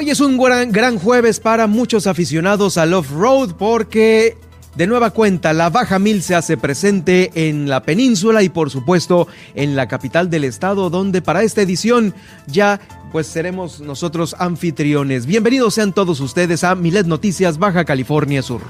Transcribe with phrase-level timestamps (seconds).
[0.00, 4.34] Hoy es un gran, gran jueves para muchos aficionados al off-road porque
[4.74, 9.28] de nueva cuenta la Baja Mil se hace presente en la península y por supuesto
[9.54, 12.14] en la capital del estado donde para esta edición
[12.46, 12.80] ya
[13.12, 15.26] pues seremos nosotros anfitriones.
[15.26, 18.62] Bienvenidos sean todos ustedes a Milet Noticias Baja California Sur.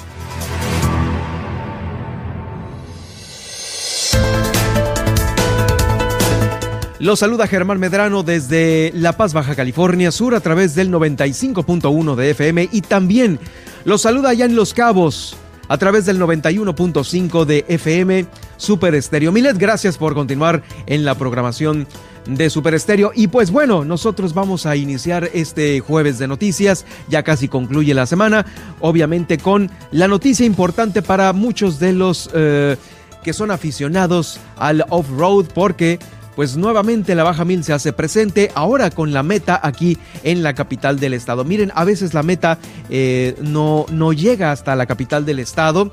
[7.01, 12.31] Los saluda Germán Medrano desde La Paz, Baja California Sur a través del 95.1 de
[12.33, 13.41] FM y también
[13.87, 15.35] los saluda allá en Los Cabos
[15.69, 18.27] a través del 91.5 de FM
[18.59, 19.33] Super Estéreo.
[19.33, 21.87] Milet, gracias por continuar en la programación
[22.27, 23.13] de Super Estéreo.
[23.15, 28.05] Y pues bueno, nosotros vamos a iniciar este jueves de noticias, ya casi concluye la
[28.05, 28.45] semana,
[28.79, 32.77] obviamente con la noticia importante para muchos de los eh,
[33.23, 35.99] que son aficionados al off-road porque
[36.37, 40.55] pues nuevamente la Baja Mil se hace presente, ahora con la meta aquí en la
[40.55, 41.45] capital del estado.
[41.45, 45.91] Miren, a veces la meta eh, no, no llega hasta la capital del estado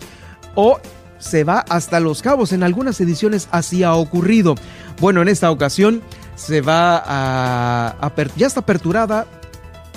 [0.56, 0.80] o
[1.20, 2.52] se va hasta Los Cabos.
[2.52, 4.56] En algunas ediciones así ha ocurrido.
[5.00, 6.02] Bueno, en esta ocasión
[6.36, 9.26] se va a, ya está aperturada.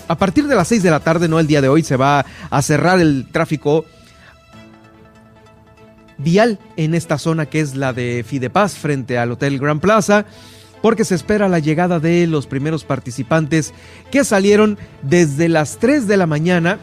[0.08, 2.26] A partir de las 6 de la tarde, no el día de hoy, se va
[2.50, 3.84] a cerrar el tráfico
[6.22, 10.26] vial en esta zona que es la de Fidepaz frente al Hotel Grand Plaza
[10.82, 13.74] porque se espera la llegada de los primeros participantes
[14.10, 16.78] que salieron desde las 3 de la mañana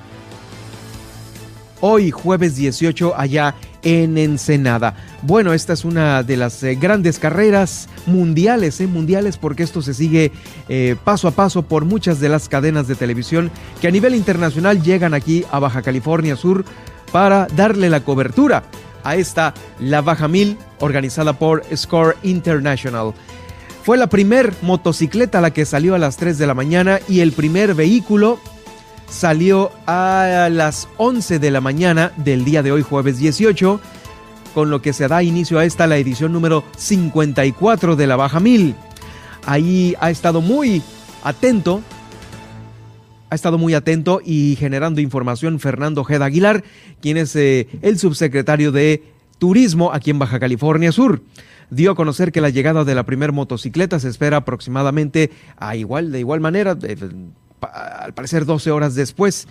[1.81, 4.95] hoy jueves 18 allá en Ensenada.
[5.21, 9.93] Bueno, esta es una de las eh, grandes carreras mundiales, eh, mundiales porque esto se
[9.93, 10.31] sigue
[10.67, 14.81] eh, paso a paso por muchas de las cadenas de televisión que a nivel internacional
[14.81, 16.65] llegan aquí a Baja California Sur
[17.11, 18.63] para darle la cobertura
[19.07, 23.13] a esta La Baja Mil organizada por Score International.
[23.83, 27.31] Fue la primer motocicleta la que salió a las 3 de la mañana y el
[27.31, 28.37] primer vehículo
[29.09, 33.79] salió a las 11 de la mañana del día de hoy, jueves 18,
[34.53, 38.41] con lo que se da inicio a esta la edición número 54 de la Baja
[38.41, 38.75] Mil.
[39.45, 40.81] Ahí ha estado muy
[41.23, 41.81] atento
[43.29, 46.63] ha estado muy atento y generando información Fernando Geda Aguilar,
[47.01, 49.03] quien es eh, el subsecretario de
[49.37, 51.21] Turismo aquí en Baja California Sur.
[51.69, 56.11] Dio a conocer que la llegada de la primer motocicleta se espera aproximadamente a igual,
[56.11, 56.77] de igual manera,
[57.61, 59.47] al parecer 12 horas después,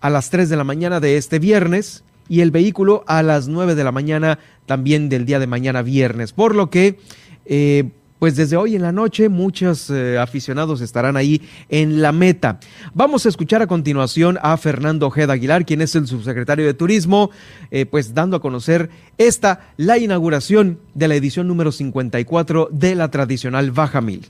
[0.00, 3.74] a las 3 de la mañana de este viernes y el vehículo a las 9
[3.74, 6.32] de la mañana también del día de mañana viernes.
[6.32, 6.98] Por lo que
[7.46, 7.90] eh,
[8.24, 12.58] pues desde hoy en la noche muchos eh, aficionados estarán ahí en la meta.
[12.94, 17.30] Vamos a escuchar a continuación a Fernando Ojeda Aguilar, quien es el subsecretario de Turismo,
[17.70, 23.10] eh, pues dando a conocer esta, la inauguración de la edición número 54 de la
[23.10, 24.26] tradicional Baja Mil.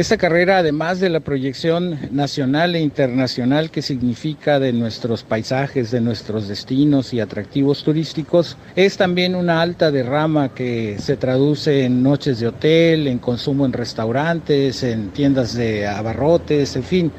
[0.00, 6.00] Esta carrera, además de la proyección nacional e internacional que significa de nuestros paisajes, de
[6.00, 12.40] nuestros destinos y atractivos turísticos, es también una alta derrama que se traduce en noches
[12.40, 17.12] de hotel, en consumo en restaurantes, en tiendas de abarrotes, en fin.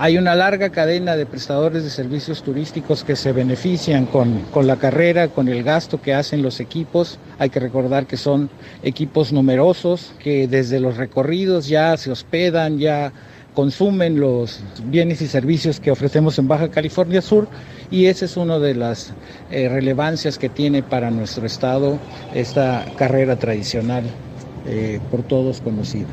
[0.00, 4.76] Hay una larga cadena de prestadores de servicios turísticos que se benefician con, con la
[4.76, 7.18] carrera, con el gasto que hacen los equipos.
[7.40, 8.48] Hay que recordar que son
[8.84, 13.12] equipos numerosos que desde los recorridos ya se hospedan, ya
[13.54, 17.48] consumen los bienes y servicios que ofrecemos en Baja California Sur
[17.90, 19.12] y esa es una de las
[19.50, 21.98] eh, relevancias que tiene para nuestro estado
[22.36, 24.04] esta carrera tradicional
[24.64, 26.06] eh, por todos conocida.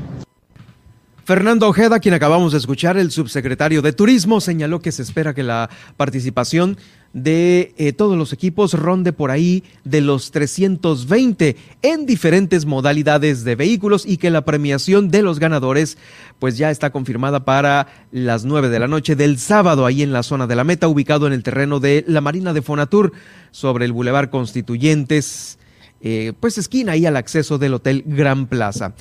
[1.26, 5.42] Fernando Ojeda, quien acabamos de escuchar, el subsecretario de Turismo, señaló que se espera que
[5.42, 6.78] la participación
[7.14, 13.56] de eh, todos los equipos ronde por ahí de los 320 en diferentes modalidades de
[13.56, 15.98] vehículos y que la premiación de los ganadores
[16.38, 20.22] pues ya está confirmada para las 9 de la noche del sábado ahí en la
[20.22, 23.14] zona de la meta ubicado en el terreno de la Marina de Fonatur
[23.50, 25.58] sobre el Boulevard Constituyentes
[26.02, 28.94] eh, pues esquina ahí al acceso del Hotel Gran Plaza.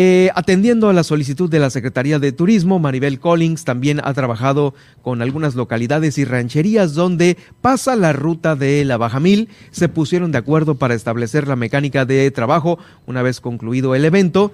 [0.00, 4.72] Eh, atendiendo a la solicitud de la Secretaría de Turismo, Maribel Collins también ha trabajado
[5.02, 9.48] con algunas localidades y rancherías donde pasa la ruta de la Baja Mil.
[9.72, 14.52] Se pusieron de acuerdo para establecer la mecánica de trabajo una vez concluido el evento.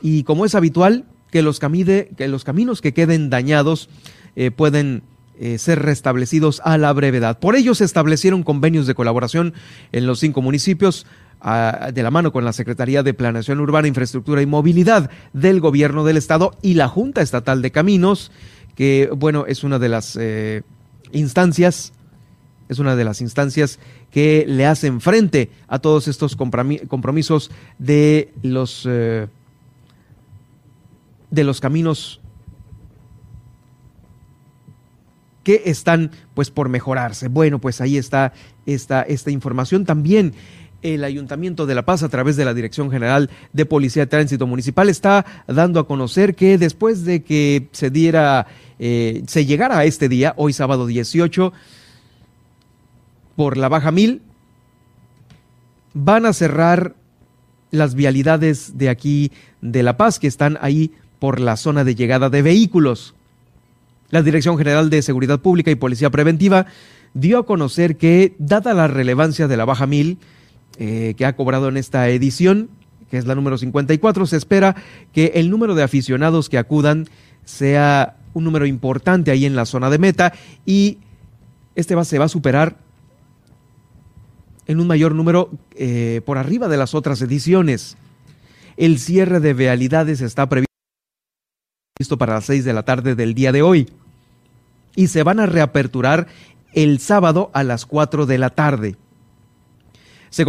[0.00, 3.88] Y como es habitual, que los, que los caminos que queden dañados
[4.36, 5.02] eh, pueden
[5.40, 7.40] eh, ser restablecidos a la brevedad.
[7.40, 9.54] Por ello se establecieron convenios de colaboración
[9.90, 11.04] en los cinco municipios
[11.44, 16.16] de la mano con la Secretaría de Planeación Urbana, Infraestructura y Movilidad del Gobierno del
[16.16, 18.32] Estado y la Junta Estatal de Caminos,
[18.74, 20.62] que bueno, es una de las eh,
[21.12, 21.92] instancias,
[22.70, 23.78] es una de las instancias
[24.10, 29.26] que le hacen frente a todos estos compromisos de los, eh,
[31.30, 32.22] de los caminos
[35.42, 37.28] que están pues por mejorarse.
[37.28, 38.32] Bueno, pues ahí está
[38.64, 39.84] esta, esta información.
[39.84, 40.32] También
[40.84, 44.46] el Ayuntamiento de La Paz, a través de la Dirección General de Policía de Tránsito
[44.46, 48.46] Municipal, está dando a conocer que después de que se diera,
[48.78, 51.54] eh, se llegara a este día, hoy sábado 18,
[53.34, 54.20] por la Baja Mil,
[55.94, 56.94] van a cerrar
[57.70, 59.32] las vialidades de aquí
[59.62, 63.14] de La Paz, que están ahí por la zona de llegada de vehículos.
[64.10, 66.66] La Dirección General de Seguridad Pública y Policía Preventiva
[67.14, 70.18] dio a conocer que, dada la relevancia de la Baja Mil,
[70.78, 72.68] eh, que ha cobrado en esta edición,
[73.10, 74.26] que es la número 54.
[74.26, 74.76] Se espera
[75.12, 77.06] que el número de aficionados que acudan
[77.44, 80.32] sea un número importante ahí en la zona de meta
[80.66, 80.98] y
[81.74, 82.76] este va, se va a superar
[84.66, 87.96] en un mayor número eh, por arriba de las otras ediciones.
[88.76, 90.68] El cierre de vialidades está previsto
[92.18, 93.88] para las 6 de la tarde del día de hoy
[94.96, 96.26] y se van a reaperturar
[96.72, 98.96] el sábado a las 4 de la tarde.
[100.34, 100.44] Se,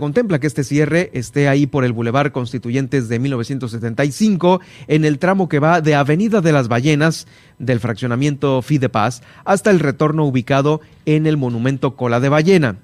[0.00, 5.48] contempla que este cierre esté ahí por el Boulevard Constituyentes de 1975, en el tramo
[5.48, 7.28] que va de Avenida de las Ballenas,
[7.60, 12.78] del fraccionamiento Paz, hasta el retorno ubicado en el Monumento Cola de Ballena.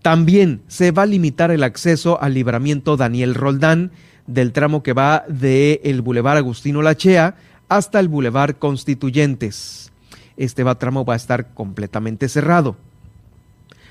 [0.00, 3.90] También se va a limitar el acceso al libramiento Daniel Roldán,
[4.28, 7.34] del tramo que va de el Boulevard Agustino Lachea
[7.68, 9.90] hasta el Boulevard Constituyentes.
[10.36, 12.76] Este tramo va a estar completamente cerrado.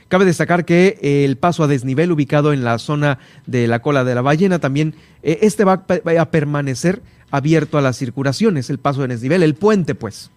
[0.07, 4.15] Cabe destacar que el paso a desnivel ubicado en la zona de la cola de
[4.15, 5.83] la ballena también, eh, este va
[6.19, 10.31] a permanecer abierto a la circulación, es el paso de desnivel, el puente pues.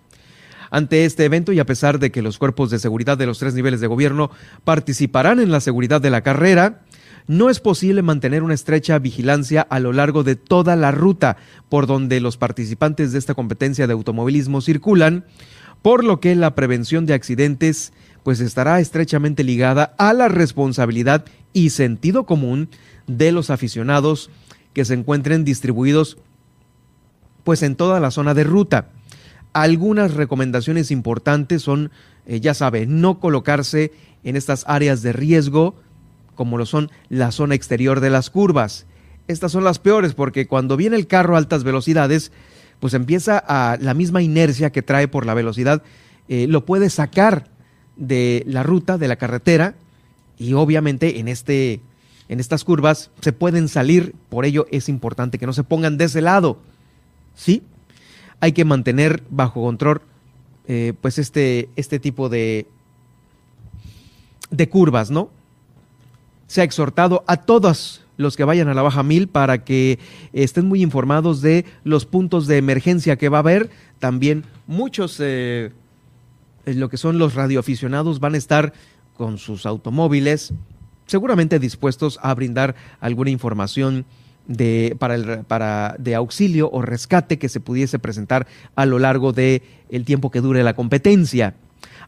[0.73, 3.55] Ante este evento y a pesar de que los cuerpos de seguridad de los tres
[3.55, 4.31] niveles de gobierno
[4.65, 6.83] participarán en la seguridad de la carrera,
[7.27, 11.37] no es posible mantener una estrecha vigilancia a lo largo de toda la ruta
[11.69, 15.25] por donde los participantes de esta competencia de automovilismo circulan,
[15.83, 21.71] por lo que la prevención de accidentes pues estará estrechamente ligada a la responsabilidad y
[21.71, 22.69] sentido común
[23.07, 24.31] de los aficionados
[24.73, 26.19] que se encuentren distribuidos
[27.45, 28.89] pues en toda la zona de ruta.
[29.53, 31.91] Algunas recomendaciones importantes son,
[32.27, 35.75] eh, ya sabe, no colocarse en estas áreas de riesgo,
[36.35, 38.87] como lo son la zona exterior de las curvas.
[39.27, 42.31] Estas son las peores porque cuando viene el carro a altas velocidades,
[42.79, 45.83] pues empieza a la misma inercia que trae por la velocidad,
[46.29, 47.49] eh, lo puede sacar
[48.01, 49.77] de la ruta, de la carretera,
[50.37, 51.81] y obviamente en, este,
[52.29, 56.07] en estas curvas se pueden salir, por ello es importante que no se pongan de
[56.07, 56.59] ese lado.
[57.37, 57.63] ¿Sí?
[58.41, 60.03] Hay que mantener bajo control
[60.67, 62.67] eh, pues este, este tipo de,
[64.51, 65.31] de curvas, ¿no?
[66.47, 69.99] Se ha exhortado a todos los que vayan a la Baja Mil para que
[70.33, 73.71] estén muy informados de los puntos de emergencia que va a haber.
[73.99, 75.73] También muchos eh,
[76.65, 78.73] lo que son los radioaficionados van a estar
[79.17, 80.53] con sus automóviles,
[81.07, 84.05] seguramente dispuestos a brindar alguna información
[84.47, 89.33] de, para el, para, de auxilio o rescate que se pudiese presentar a lo largo
[89.33, 91.55] del el tiempo que dure la competencia.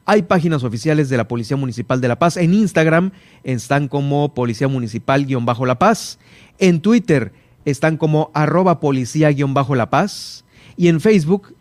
[0.04, 2.36] Hay páginas oficiales de la Policía Municipal de La Paz.
[2.36, 3.12] En Instagram
[3.44, 6.18] están como Policía Municipal-La Paz.
[6.58, 7.32] En Twitter
[7.64, 10.44] están como arroba policía-La Paz.
[10.76, 11.54] Y en Facebook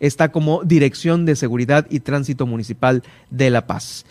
[0.00, 4.04] está como Dirección de Seguridad y Tránsito Municipal de La Paz.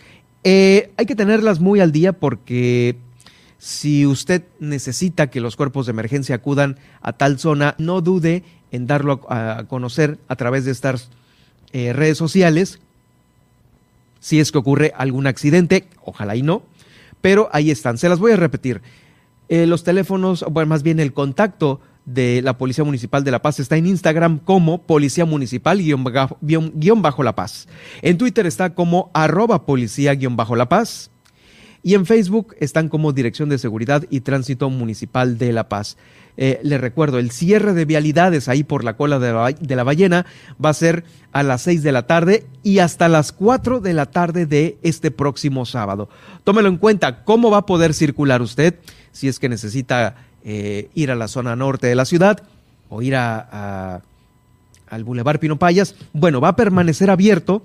[0.44, 2.96] Eh, hay que tenerlas muy al día porque
[3.58, 8.86] si usted necesita que los cuerpos de emergencia acudan a tal zona, no dude en
[8.86, 11.10] darlo a, conocer a través de estas
[11.72, 12.78] eh, redes sociales.
[14.20, 16.62] Si es que ocurre algún accidente, ojalá y no,
[17.20, 17.98] pero ahí están.
[17.98, 18.80] Se las voy a repetir.
[19.48, 23.60] Eh, los teléfonos, bueno, más bien el contacto de la Policía Municipal de La Paz
[23.60, 27.68] está en Instagram como Policía Municipal guion bajo La Paz.
[28.02, 31.10] En Twitter está como arroba policía guion bajo La Paz.
[31.82, 35.96] Y en Facebook están como Dirección de Seguridad y Tránsito Municipal de La Paz.
[36.36, 39.84] Eh, les recuerdo, el cierre de vialidades ahí por la cola de la, de la,
[39.84, 40.24] ballena
[40.64, 44.06] va a ser a las 6 de la tarde y hasta las 4 de la
[44.06, 46.08] tarde de este próximo sábado.
[46.44, 48.76] Tómelo en cuenta, ¿cómo va a poder circular usted
[49.10, 52.42] si es que necesita eh, ir a la zona norte de la ciudad.
[52.88, 54.00] o ir a,
[54.88, 57.62] al Boulevard Pino Payas, bueno, va a permanecer abierto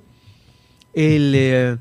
[0.94, 1.78] el, eh,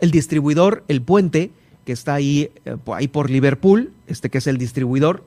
[0.00, 1.50] el distribuidor, el puente
[1.84, 5.24] que está ahí, eh, ahí por Liverpool, este que es el distribuidor,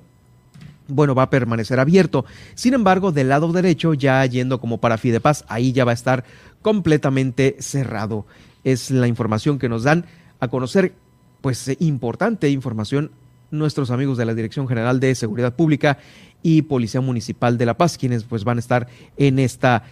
[0.87, 2.25] bueno, va a permanecer abierto.
[2.55, 6.23] Sin embargo, del lado derecho, ya yendo como para Fidepaz, ahí ya va a estar
[6.63, 8.25] completamente cerrado.
[8.63, 10.05] Es la información que nos dan
[10.39, 10.93] a conocer,
[11.41, 13.11] pues importante información
[13.51, 15.97] nuestros amigos de la Dirección General de Seguridad Pública
[16.43, 18.87] y Policía Municipal de La Paz, quienes pues van a estar
[19.17, 19.83] en esta,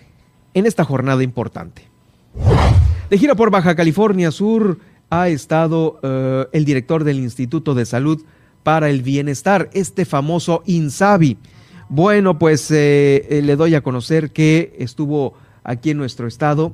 [0.54, 1.84] en esta jornada importante.
[3.10, 8.24] De gira por Baja California Sur ha estado eh, el director del Instituto de Salud
[8.64, 11.38] para el Bienestar, este famoso INSABI.
[11.88, 16.74] Bueno, pues eh, eh, le doy a conocer que estuvo aquí en nuestro estado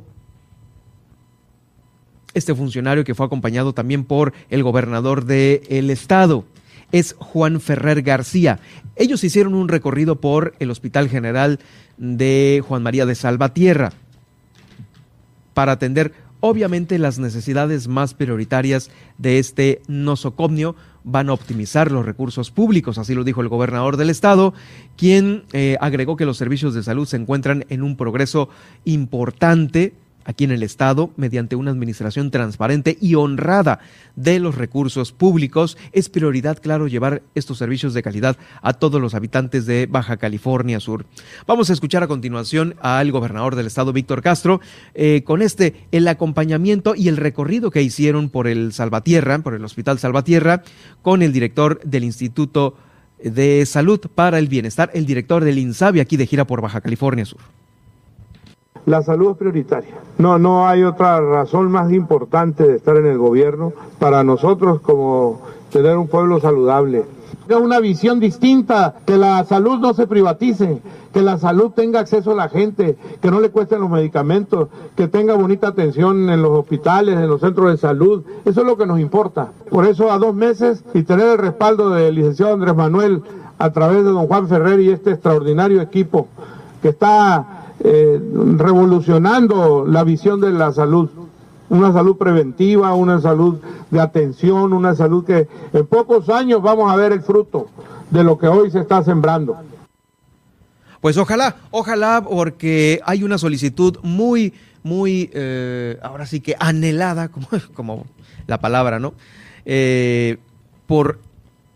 [2.33, 6.45] este funcionario que fue acompañado también por el gobernador del estado
[6.91, 8.60] es Juan Ferrer García.
[8.95, 11.60] Ellos hicieron un recorrido por el Hospital General
[11.98, 13.91] de Juan María de Salvatierra
[15.53, 22.51] para atender obviamente las necesidades más prioritarias de este nosocomio van a optimizar los recursos
[22.51, 24.53] públicos, así lo dijo el gobernador del estado,
[24.98, 28.50] quien eh, agregó que los servicios de salud se encuentran en un progreso
[28.86, 29.93] importante
[30.25, 33.79] aquí en el Estado mediante una administración transparente y honrada
[34.15, 35.77] de los recursos públicos.
[35.91, 40.79] Es prioridad, claro, llevar estos servicios de calidad a todos los habitantes de Baja California
[40.79, 41.05] Sur.
[41.47, 44.61] Vamos a escuchar a continuación al gobernador del Estado, Víctor Castro,
[44.93, 49.63] eh, con este, el acompañamiento y el recorrido que hicieron por el Salvatierra, por el
[49.63, 50.63] Hospital Salvatierra,
[51.01, 52.75] con el director del Instituto
[53.23, 57.25] de Salud para el Bienestar, el director del INSABI aquí de gira por Baja California
[57.25, 57.41] Sur.
[58.85, 59.95] La salud es prioritaria.
[60.17, 65.41] No, no hay otra razón más importante de estar en el gobierno para nosotros como
[65.71, 67.05] tener un pueblo saludable.
[67.47, 70.81] Es una visión distinta, que la salud no se privatice,
[71.13, 75.07] que la salud tenga acceso a la gente, que no le cuesten los medicamentos, que
[75.07, 78.23] tenga bonita atención en los hospitales, en los centros de salud.
[78.45, 79.51] Eso es lo que nos importa.
[79.69, 83.21] Por eso a dos meses y tener el respaldo del licenciado Andrés Manuel
[83.57, 86.27] a través de don Juan Ferrer y este extraordinario equipo
[86.81, 87.50] que está
[87.83, 88.21] eh,
[88.57, 91.09] revolucionando la visión de la salud.
[91.69, 93.59] Una salud preventiva, una salud
[93.89, 97.67] de atención, una salud que en pocos años vamos a ver el fruto
[98.09, 99.57] de lo que hoy se está sembrando.
[101.00, 107.47] Pues ojalá, ojalá, porque hay una solicitud muy, muy, eh, ahora sí que anhelada, como,
[107.73, 108.05] como
[108.47, 109.13] la palabra, ¿no?
[109.65, 110.38] Eh,
[110.85, 111.19] por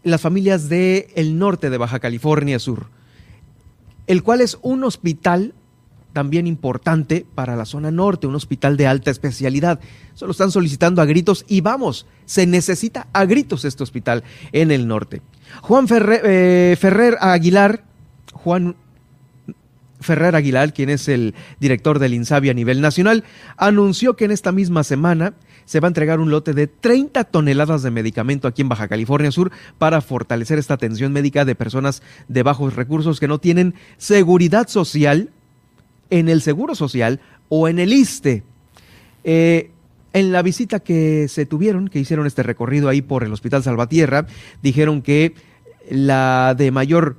[0.03, 2.87] las familias del el norte de Baja California Sur,
[4.07, 5.53] el cual es un hospital
[6.15, 9.81] también importante para la zona norte, un hospital de alta especialidad.
[10.13, 14.87] Solo están solicitando a gritos y vamos, se necesita a gritos este hospital en el
[14.87, 15.21] norte.
[15.61, 17.83] Juan eh, Ferrer, Aguilar,
[18.31, 18.77] Juan
[19.99, 23.25] Ferrer Aguilar, quien es el director del INSABI a nivel nacional,
[23.57, 25.33] anunció que en esta misma semana
[25.65, 29.33] se va a entregar un lote de 30 toneladas de medicamento aquí en Baja California
[29.33, 34.69] Sur para fortalecer esta atención médica de personas de bajos recursos que no tienen seguridad
[34.69, 35.31] social
[36.09, 37.19] en el Seguro Social
[37.49, 38.43] o en el ISTE.
[39.23, 39.71] Eh,
[40.13, 44.27] en la visita que se tuvieron, que hicieron este recorrido ahí por el Hospital Salvatierra,
[44.61, 45.33] dijeron que
[45.89, 47.17] la de mayor...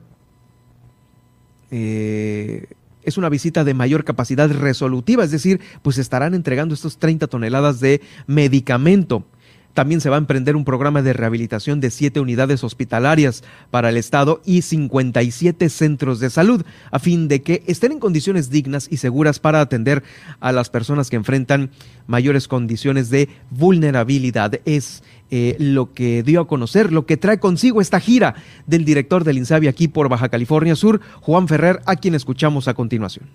[1.70, 2.68] Eh,
[3.02, 7.78] es una visita de mayor capacidad resolutiva, es decir, pues estarán entregando estos 30 toneladas
[7.78, 9.24] de medicamento.
[9.76, 13.98] También se va a emprender un programa de rehabilitación de siete unidades hospitalarias para el
[13.98, 18.96] Estado y 57 centros de salud, a fin de que estén en condiciones dignas y
[18.96, 20.02] seguras para atender
[20.40, 21.68] a las personas que enfrentan
[22.06, 24.60] mayores condiciones de vulnerabilidad.
[24.64, 28.34] Es eh, lo que dio a conocer, lo que trae consigo esta gira
[28.66, 32.72] del director del INSABI aquí por Baja California Sur, Juan Ferrer, a quien escuchamos a
[32.72, 33.26] continuación.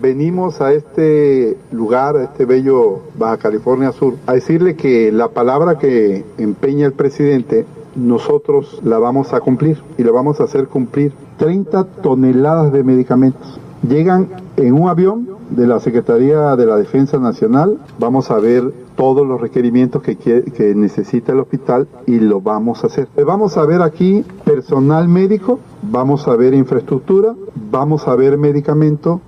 [0.00, 5.78] Venimos a este lugar, a este bello Baja California Sur, a decirle que la palabra
[5.78, 11.12] que empeña el presidente, nosotros la vamos a cumplir y la vamos a hacer cumplir.
[11.38, 13.60] 30 toneladas de medicamentos.
[13.86, 19.26] Llegan en un avión de la Secretaría de la Defensa Nacional, vamos a ver todos
[19.26, 23.08] los requerimientos que, que necesita el hospital y lo vamos a hacer.
[23.26, 27.34] Vamos a ver aquí personal médico, vamos a ver infraestructura,
[27.70, 29.20] vamos a ver medicamento,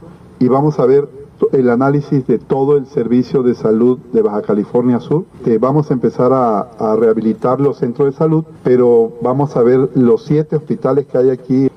[0.45, 1.09] y vamos a ver
[1.55, 5.25] el análisis de todo el servicio de salud de Baja California Sur.
[5.43, 10.27] que vamos a empezar a, rehabilitar los centros de salud, pero vamos a ver los
[10.27, 11.71] siete hospitales que hay aquí.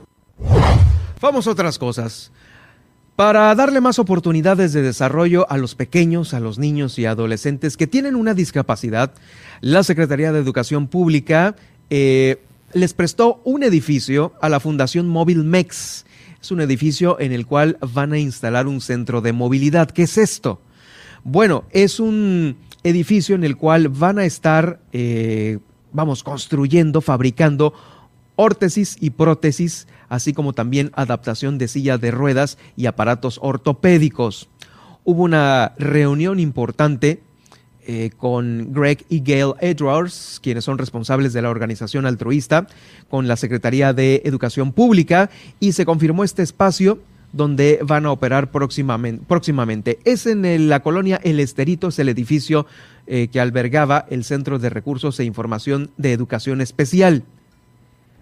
[1.22, 2.34] Vamos a otras cosas.
[3.16, 7.88] Para darle más oportunidades de desarrollo a los pequeños, a los niños y adolescentes que
[7.88, 9.14] tienen una discapacidad,
[9.62, 11.56] la Secretaría de Educación Pública
[11.90, 12.42] eh,
[12.74, 16.06] les prestó un edificio a la Fundación Móvil MEX.
[16.42, 19.90] Es un edificio en el cual van a instalar un centro de movilidad.
[19.90, 20.62] ¿Qué es esto?
[21.24, 25.60] Bueno, es un edificio en el cual van a estar, eh,
[25.92, 27.74] vamos, construyendo, fabricando
[28.36, 34.48] órtesis y prótesis, así como también adaptación de silla de ruedas y aparatos ortopédicos.
[35.04, 37.24] Hubo una reunión importante
[37.90, 42.68] eh, con Greg y Gail Edwards, quienes son responsables de la organización altruista,
[43.10, 45.30] con la Secretaría de Educación Pública,
[45.62, 47.00] y se confirmó este espacio
[47.32, 50.00] donde van a operar próximamente.
[50.04, 52.66] Es en la colonia El Esterito, es el edificio
[53.06, 57.24] eh, que albergaba el Centro de Recursos e Información de Educación Especial.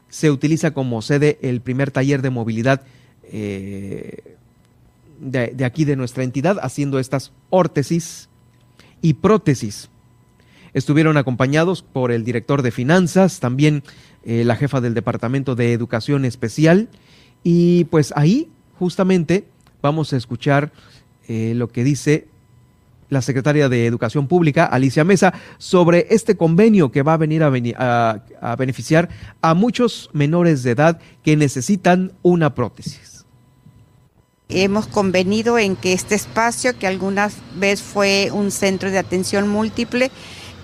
[0.10, 2.84] Se utiliza como sede el primer taller de movilidad
[3.31, 4.36] eh,
[5.19, 8.29] de, aquí de nuestra entidad, haciendo estas órtesis
[9.05, 9.89] y prótesis.
[10.74, 13.83] Estuvieron acompañados por el director de finanzas, también
[14.24, 16.89] eh, la jefa del Departamento de Educación Especial,
[17.43, 19.45] y pues ahí justamente
[19.83, 20.71] vamos a escuchar
[21.27, 22.27] eh, lo que dice
[23.09, 28.24] la secretaria de Educación Pública, Alicia Mesa, sobre este convenio que va a venir a,
[28.41, 29.09] a beneficiar
[29.43, 33.14] a muchos menores de edad que necesitan una prótesis.
[34.49, 40.11] Hemos convenido en que este espacio, que alguna vez fue un centro de atención múltiple,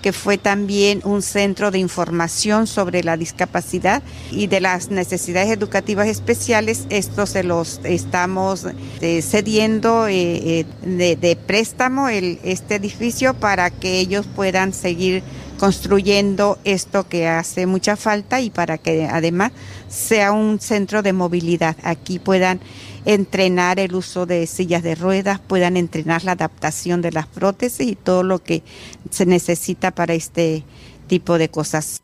[0.02, 6.08] que fue también un centro de información sobre la discapacidad y de las necesidades educativas
[6.08, 6.86] especiales.
[6.90, 8.66] Esto se los estamos
[9.00, 15.22] eh, cediendo eh, eh, de, préstamo este edificio para que ellos puedan seguir
[15.58, 19.52] construyendo esto que hace mucha falta y para que además
[19.88, 21.76] sea un centro de movilidad.
[21.84, 22.58] Aquí puedan
[23.04, 27.96] entrenar el uso de sillas de ruedas, puedan entrenar la adaptación de las prótesis y
[27.96, 28.62] todo lo que
[29.10, 30.64] se necesita para este
[31.06, 32.00] tipo de cosas.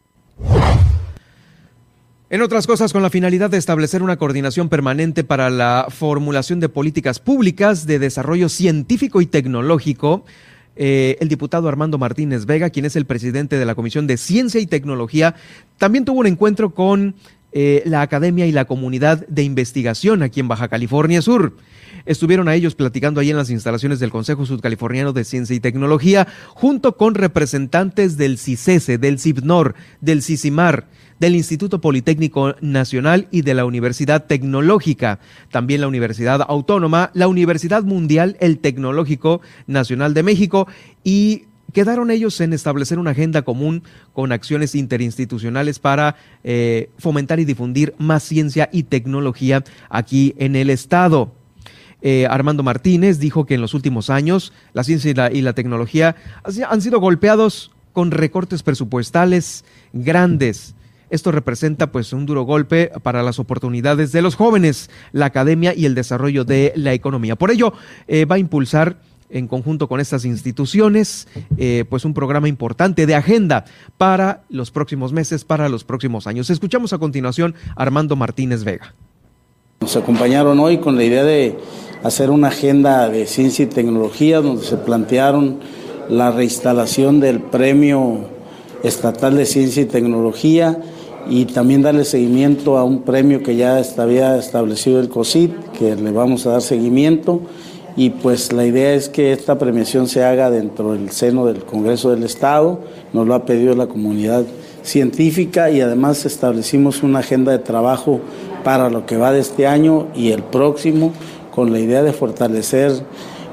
[2.30, 6.68] En otras cosas, con la finalidad de establecer una coordinación permanente para la formulación de
[6.68, 10.26] políticas públicas de desarrollo científico y tecnológico,
[10.76, 14.60] eh, el diputado Armando Martínez Vega, quien es el presidente de la Comisión de Ciencia
[14.60, 15.36] y Tecnología,
[15.78, 17.14] también tuvo un encuentro con
[17.52, 21.56] eh, la academia y la comunidad de investigación aquí en Baja California Sur.
[22.04, 26.26] Estuvieron a ellos platicando ahí en las instalaciones del Consejo Sudcaliforniano de Ciencia y Tecnología,
[26.48, 30.86] junto con representantes del CICESE, del CIPNOR, del CICIMAR,
[31.18, 35.18] del Instituto Politécnico Nacional y de la Universidad Tecnológica,
[35.50, 40.68] también la Universidad Autónoma, la Universidad Mundial, el Tecnológico Nacional de México
[41.02, 47.44] y quedaron ellos en establecer una agenda común con acciones interinstitucionales para eh, fomentar y
[47.44, 51.32] difundir más ciencia y tecnología aquí en el Estado.
[52.00, 56.14] Eh, Armando Martínez dijo que en los últimos años la ciencia y la, tecnología
[56.68, 60.74] han sido golpeados con recortes presupuestales grandes.
[61.10, 65.86] Esto representa pues un duro golpe para las oportunidades de los jóvenes, la academia y
[65.86, 67.34] el desarrollo de la economía.
[67.34, 67.72] Por ello,
[68.06, 68.98] eh, va a impulsar
[69.30, 73.64] en conjunto con estas instituciones, eh, pues un programa importante de agenda
[73.96, 76.50] para los próximos meses, para los próximos años.
[76.50, 78.94] Escuchamos a continuación a Armando Martínez Vega.
[79.80, 81.56] Nos acompañaron hoy con la idea de
[82.02, 85.60] hacer una agenda de ciencia y tecnología donde se plantearon
[86.08, 88.28] la reinstalación del Premio
[88.82, 90.80] Estatal de Ciencia y Tecnología
[91.28, 96.10] y también darle seguimiento a un premio que ya había establecido el COSIT, que le
[96.10, 97.42] vamos a dar seguimiento
[97.98, 102.10] y pues la idea es que esta premiación se haga dentro del seno del Congreso
[102.10, 102.78] del Estado,
[103.12, 104.44] nos lo ha pedido la comunidad
[104.84, 108.20] científica y además establecimos una agenda de trabajo
[108.62, 111.12] para lo que va de este año y el próximo
[111.52, 112.92] con la idea de fortalecer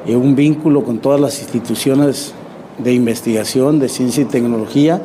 [0.05, 2.36] eh, un vínculo con todas las instituciones
[2.77, 5.01] de investigación, de ciencia y tecnología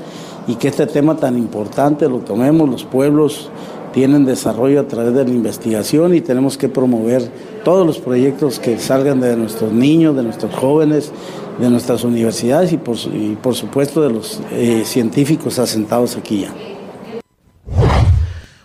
[0.46, 3.48] y que este tema tan importante lo tomemos los pueblos
[3.92, 7.22] tienen desarrollo a través de la investigación y tenemos que promover
[7.64, 11.12] todos los proyectos que salgan de nuestros niños, de nuestros jóvenes,
[11.58, 16.69] de nuestras universidades y por, supuesto de los eh, científicos asentados aquí ya.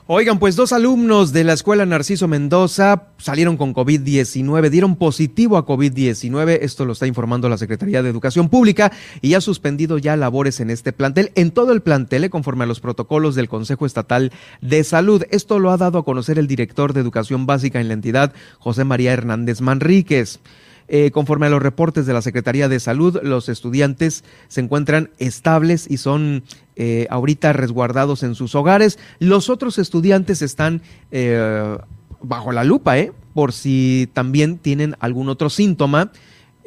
[0.08, 5.66] Oigan, pues dos alumnos de la escuela Narciso Mendoza salieron con COVID-19, dieron positivo a
[5.66, 8.92] COVID-19, esto lo está informando la Secretaría de Educación Pública
[9.24, 12.68] y ha suspendido ya labores en este plantel, en todo el plantel, eh, conforme a
[12.68, 15.24] los protocolos del Consejo Estatal de Salud.
[15.32, 18.84] Esto lo ha dado a conocer el director de Educación Básica en la entidad, José
[18.84, 20.40] María Hernández Manríquez.
[20.88, 25.88] Eh, conforme a los reportes de la Secretaría de Salud, los estudiantes se encuentran estables
[25.90, 26.44] y son
[26.76, 29.00] eh, ahorita resguardados en sus hogares.
[29.20, 31.78] Los otros estudiantes están eh,
[32.22, 33.12] bajo la lupa, ¿eh?
[33.34, 36.12] por si también tienen algún otro síntoma.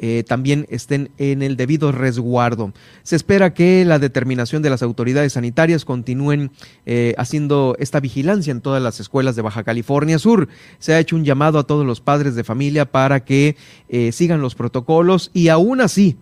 [0.01, 2.71] Eh, también estén en el debido resguardo.
[3.03, 6.51] Se espera que la determinación de las autoridades sanitarias continúen
[6.85, 10.47] eh, haciendo esta vigilancia en todas las escuelas de Baja California Sur.
[10.79, 13.57] Se ha hecho un llamado a todos los padres de familia para que
[13.89, 16.15] eh, sigan los protocolos y aún así,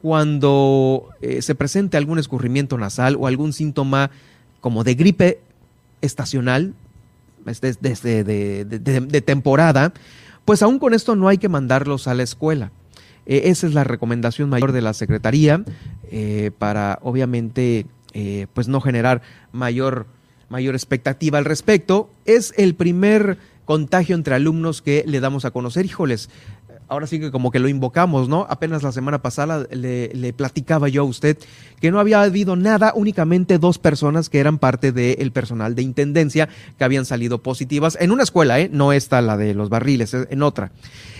[0.00, 1.08] cuando
[1.40, 4.12] se presente algún escurrimiento nasal o algún síntoma
[4.60, 5.40] como de gripe
[6.00, 6.74] estacional,
[7.44, 9.92] desde de temporada,
[10.44, 12.70] pues aún con esto no hay que mandarlos a la escuela.
[13.26, 15.64] Eh, esa es la recomendación mayor de la Secretaría
[16.10, 20.06] eh, para, obviamente, eh, pues no generar mayor,
[20.48, 22.10] mayor expectativa al respecto.
[22.24, 25.84] Es el primer contagio entre alumnos que le damos a conocer.
[25.84, 26.30] Híjoles,
[26.88, 28.46] ahora sí que como que lo invocamos, ¿no?
[28.48, 31.38] Apenas la semana pasada le, platicaba yo a usted
[31.80, 36.48] que no había habido nada, únicamente dos personas que eran parte del personal de intendencia
[36.78, 38.70] que habían salido positivas en una escuela, ¿eh?
[38.72, 40.72] No esta, la de los barriles, en otra.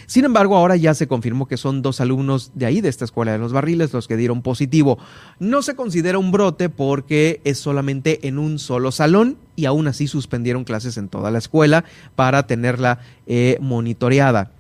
[0.07, 3.33] Sin embargo, ahora ya se confirmó que son dos alumnos de ahí, de esta escuela
[3.33, 4.99] de los barriles, los que dieron positivo.
[5.41, 10.07] No se considera un brote porque es solamente en un solo salón y aún así
[10.07, 14.53] suspendieron clases en toda la escuela para tenerla eh, monitoreada.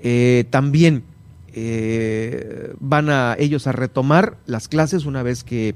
[0.00, 1.02] Eh, también
[1.52, 5.74] eh, van a ellos a retomar las clases una vez que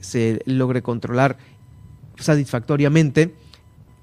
[0.00, 1.36] se logre controlar
[2.16, 3.34] satisfactoriamente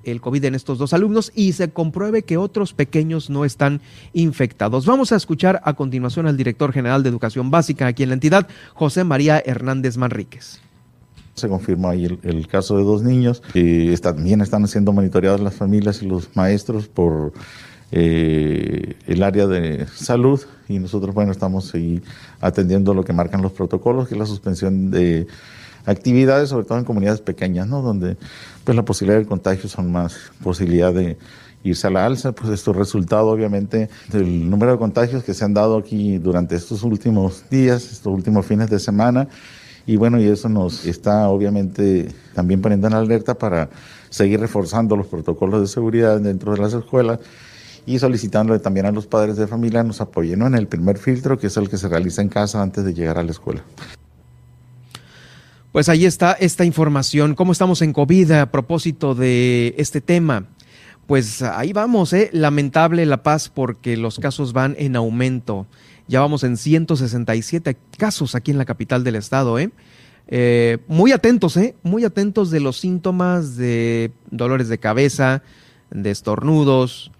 [0.03, 3.82] el COVID en estos dos alumnos y se compruebe que otros pequeños no están
[4.13, 4.86] infectados.
[4.86, 8.47] Vamos a escuchar a continuación al director general de Educación Básica aquí en la entidad,
[8.73, 10.60] José María Hernández Manríquez.
[11.36, 16.01] Se confirmó ahí el, caso de dos niños que también están siendo monitoreadas las familias
[16.01, 17.32] y los maestros por
[17.91, 22.02] eh, el área de salud y nosotros, bueno, estamos ahí
[22.39, 25.28] atendiendo lo que marcan los protocolos, que es la suspensión de
[25.86, 27.82] actividades, sobre todo en comunidades pequeñas, ¿no?
[27.82, 28.17] Donde
[28.63, 31.17] pues la posibilidad de contagio son más posibilidad de
[31.63, 35.43] irse a la alza, pues esto es resultado obviamente del número de contagios que se
[35.43, 39.28] han dado aquí durante estos últimos días, estos últimos fines de semana,
[39.86, 43.69] y bueno, y eso nos está obviamente también poniendo en alerta para
[44.10, 47.19] seguir reforzando los protocolos de seguridad dentro de las escuelas
[47.85, 51.47] y solicitándole también a los padres de familia nos apoyen en el primer filtro, que
[51.47, 53.63] es el que se realiza en casa antes de llegar a la escuela.
[55.71, 57.35] Pues ahí está esta información.
[57.35, 60.45] ¿Cómo estamos en COVID a propósito de este tema?
[61.05, 62.29] Pues ahí vamos, ¿eh?
[62.33, 65.67] Lamentable La Paz porque los casos van en aumento.
[66.07, 69.69] Ya vamos en 167 casos aquí en la capital del estado, ¿eh?
[70.27, 71.75] eh muy atentos, ¿eh?
[71.83, 75.43] Muy atentos de los síntomas de dolores de cabeza,
[75.91, 77.11] de estornudos,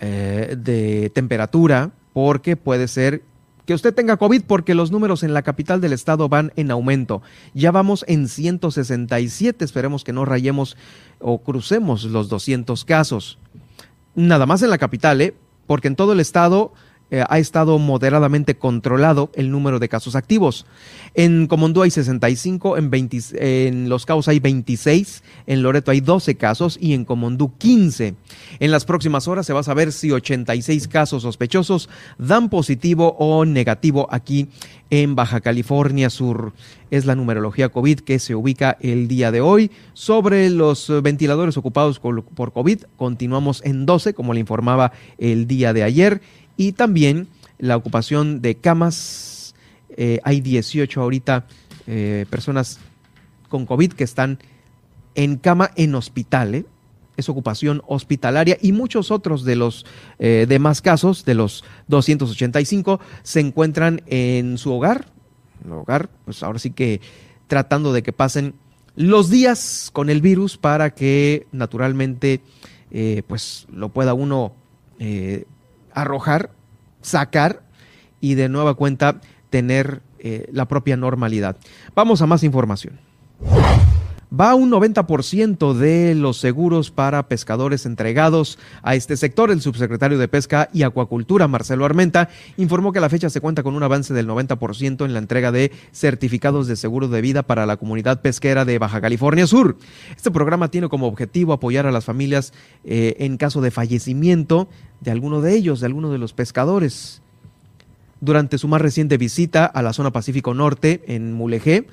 [0.00, 3.22] eh, de temperatura, porque puede ser
[3.66, 7.20] que usted tenga COVID porque los números en la capital del estado van en aumento.
[7.52, 10.76] Ya vamos en 167, esperemos que no rayemos
[11.18, 13.38] o crucemos los 200 casos.
[14.14, 15.34] Nada más en la capital, ¿eh?
[15.66, 16.72] porque en todo el estado
[17.10, 20.66] eh, ha estado moderadamente controlado el número de casos activos.
[21.14, 22.90] En Comondú hay 65, en,
[23.34, 28.16] en Los Cabos hay 26, en Loreto hay 12 casos y en Comondú 15.
[28.58, 31.88] En las próximas horas se va a saber si 86 casos sospechosos
[32.18, 34.48] dan positivo o negativo aquí
[34.90, 36.52] en Baja California Sur.
[36.90, 39.70] Es la numerología COVID que se ubica el día de hoy.
[39.94, 45.82] Sobre los ventiladores ocupados por COVID, continuamos en 12, como le informaba el día de
[45.82, 46.20] ayer
[46.56, 49.54] y también la ocupación de camas.
[49.98, 51.46] Eh, hay 18 ahorita
[51.86, 52.78] eh, personas
[53.48, 54.38] con COVID que están
[55.14, 56.54] en cama en hospital.
[56.54, 56.66] ¿eh?
[57.16, 59.86] Es ocupación hospitalaria y muchos otros de los
[60.18, 65.06] demás casos, de los 285, se encuentran en su hogar.
[65.64, 67.00] El hogar, pues ahora sí que
[67.46, 68.52] tratando de que pasen
[68.96, 72.42] los días con el virus para que naturalmente
[73.26, 74.52] pues lo pueda uno
[75.96, 76.50] arrojar,
[77.02, 77.62] sacar
[78.20, 81.56] y de nueva cuenta tener eh, la propia normalidad.
[81.94, 83.00] Vamos a más información.
[84.32, 89.52] Va un 90% de los seguros para pescadores entregados a este sector.
[89.52, 93.62] El subsecretario de Pesca y Acuacultura, Marcelo Armenta, informó que a la fecha se cuenta
[93.62, 97.66] con un avance del 90% en la entrega de certificados de seguro de vida para
[97.66, 99.76] la comunidad pesquera de Baja California Sur.
[100.16, 102.52] Este programa tiene como objetivo apoyar a las familias
[102.84, 104.68] eh, en caso de fallecimiento
[105.00, 107.22] de alguno de ellos, de alguno de los pescadores.
[108.20, 111.86] Durante su más reciente visita a la zona Pacífico Norte, en Mulegé,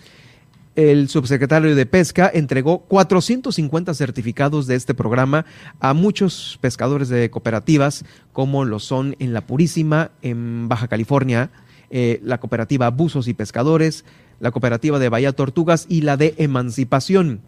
[0.76, 5.46] el subsecretario de Pesca entregó 450 certificados de este programa
[5.80, 11.52] a muchos pescadores de cooperativas, como lo son en La Purísima, en Baja California,
[11.92, 14.04] eh, la cooperativa Buzos y Pescadores,
[14.40, 17.42] la cooperativa de Bahía Tortugas y la de Emancipación.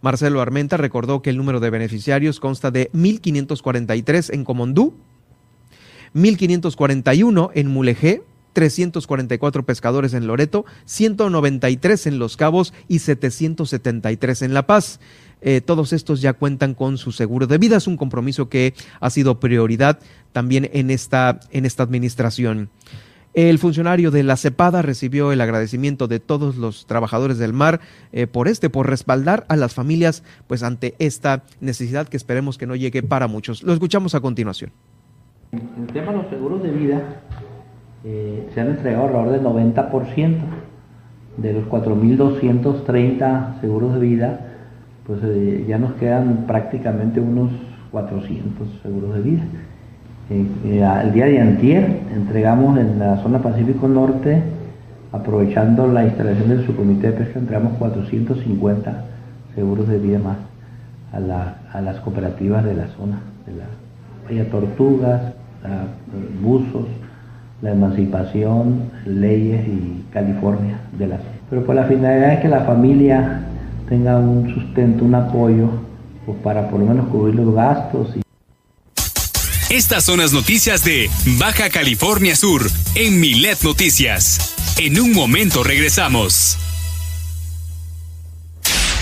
[0.00, 4.94] Marcelo Armenta recordó que el número de beneficiarios consta de 1.543 en Comondú,
[6.14, 8.22] 1.541 en Mulegé,
[8.56, 14.98] 344 pescadores en Loreto, 193 en Los Cabos y 773 en La Paz.
[15.42, 17.76] Eh, todos estos ya cuentan con su seguro de vida.
[17.76, 19.98] Es un compromiso que ha sido prioridad
[20.32, 22.70] también en esta, en esta administración.
[23.34, 27.80] El funcionario de la CEPADA recibió el agradecimiento de todos los trabajadores del mar
[28.12, 32.66] eh, por este, por respaldar a las familias pues ante esta necesidad que esperemos que
[32.66, 33.62] no llegue para muchos.
[33.62, 34.72] Lo escuchamos a continuación.
[35.52, 37.20] El tema de los seguros de vida,
[38.08, 40.36] eh, se han entregado alrededor del 90%
[41.38, 44.40] de los 4.230 seguros de vida,
[45.04, 47.50] pues eh, ya nos quedan prácticamente unos
[47.90, 49.42] 400 seguros de vida.
[50.30, 50.46] Eh,
[51.02, 54.40] el día de antier entregamos en la zona Pacífico Norte,
[55.10, 59.04] aprovechando la instalación del subcomité de pesca, entregamos 450
[59.56, 60.36] seguros de vida más
[61.12, 63.64] a, las cooperativas de la zona, de la
[64.28, 65.22] Bahía Tortugas,
[66.40, 66.86] Buzos,
[67.62, 71.20] la Emancipación, Leyes y California de las.
[71.48, 73.42] Pero por la finalidad es que la familia
[73.88, 75.70] tenga un sustento, un apoyo,
[76.24, 78.16] pues para por lo menos cubrir los gastos.
[78.16, 78.22] Y
[79.74, 82.62] estas son las noticias de Baja California Sur
[82.94, 84.54] en Milet Noticias.
[84.78, 86.65] En un momento regresamos.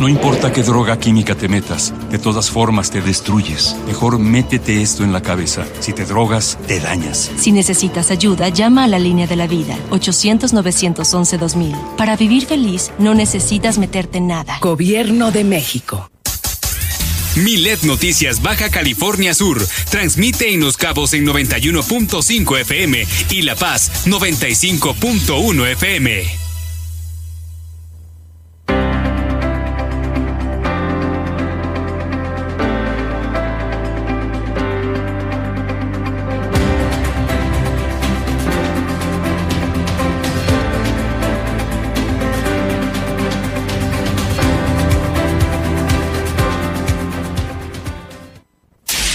[0.00, 3.74] No importa qué droga química te metas, de todas formas te destruyes.
[3.86, 5.66] Mejor métete esto en la cabeza.
[5.80, 7.32] Si te drogas, te dañas.
[7.36, 11.96] Si necesitas ayuda, llama a la línea de la vida, 800-911-2000.
[11.96, 14.58] Para vivir feliz, no necesitas meterte en nada.
[14.60, 16.08] Gobierno de México.
[17.34, 24.06] Milet Noticias Baja California Sur transmite en Los Cabos en 91.5 FM y La Paz
[24.06, 26.37] 95.1 FM.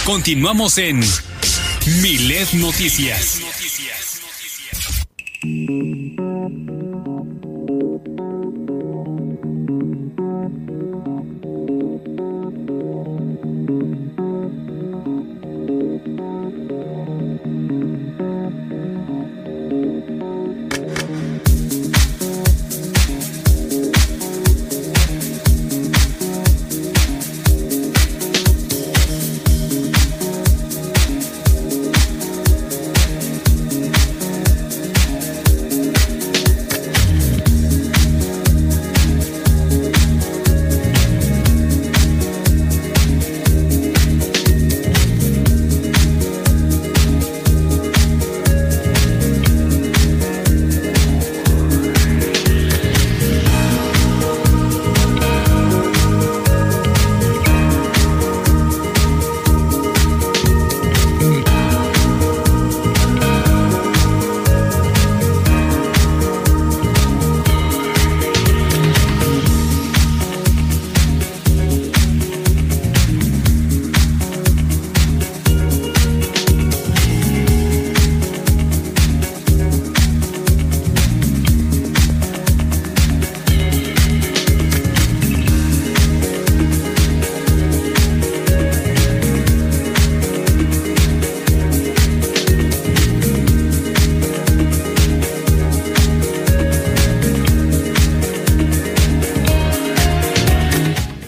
[0.05, 0.99] Continuamos en
[2.01, 3.39] Milet Noticias.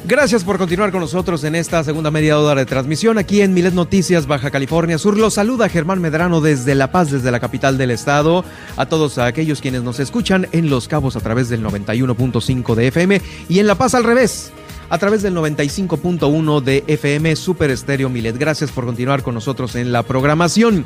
[0.08, 3.74] Gracias por continuar con nosotros en esta segunda media hora de transmisión aquí en Milet
[3.74, 5.18] Noticias, Baja California Sur.
[5.18, 8.46] Los saluda Germán Medrano desde La Paz, desde la capital del estado.
[8.78, 13.22] A todos aquellos quienes nos escuchan en Los Cabos a través del 91.5 de FM
[13.50, 14.52] y en La Paz al revés
[14.89, 18.38] a través del 95.1 de FM Super Estéreo Milet.
[18.38, 20.86] Gracias por continuar con nosotros en la programación.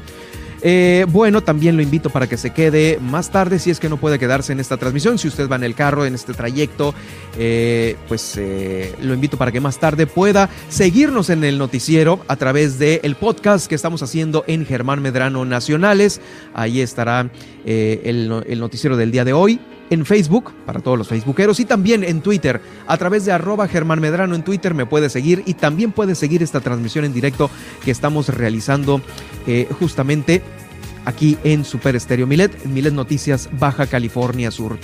[0.61, 3.97] Eh, bueno, también lo invito para que se quede más tarde si es que no
[3.97, 5.17] puede quedarse en esta transmisión.
[5.17, 6.93] Si usted va en el carro, en este trayecto,
[7.37, 12.35] eh, pues eh, lo invito para que más tarde pueda seguirnos en el noticiero a
[12.35, 16.21] través del el podcast que estamos haciendo en Germán Medrano Nacionales.
[16.53, 17.29] Ahí estará
[17.65, 22.21] el noticiero del día de hoy en Facebook, para todos los facebookeros, y también en
[22.21, 26.15] Twitter, a través de arroba Germán Medrano en Twitter me puede seguir y también puede
[26.15, 27.49] seguir esta transmisión en directo
[27.83, 29.01] que estamos realizando
[29.47, 30.41] eh, justamente
[31.05, 34.77] aquí en Super Estéreo Milet, Milet Noticias Baja California Sur.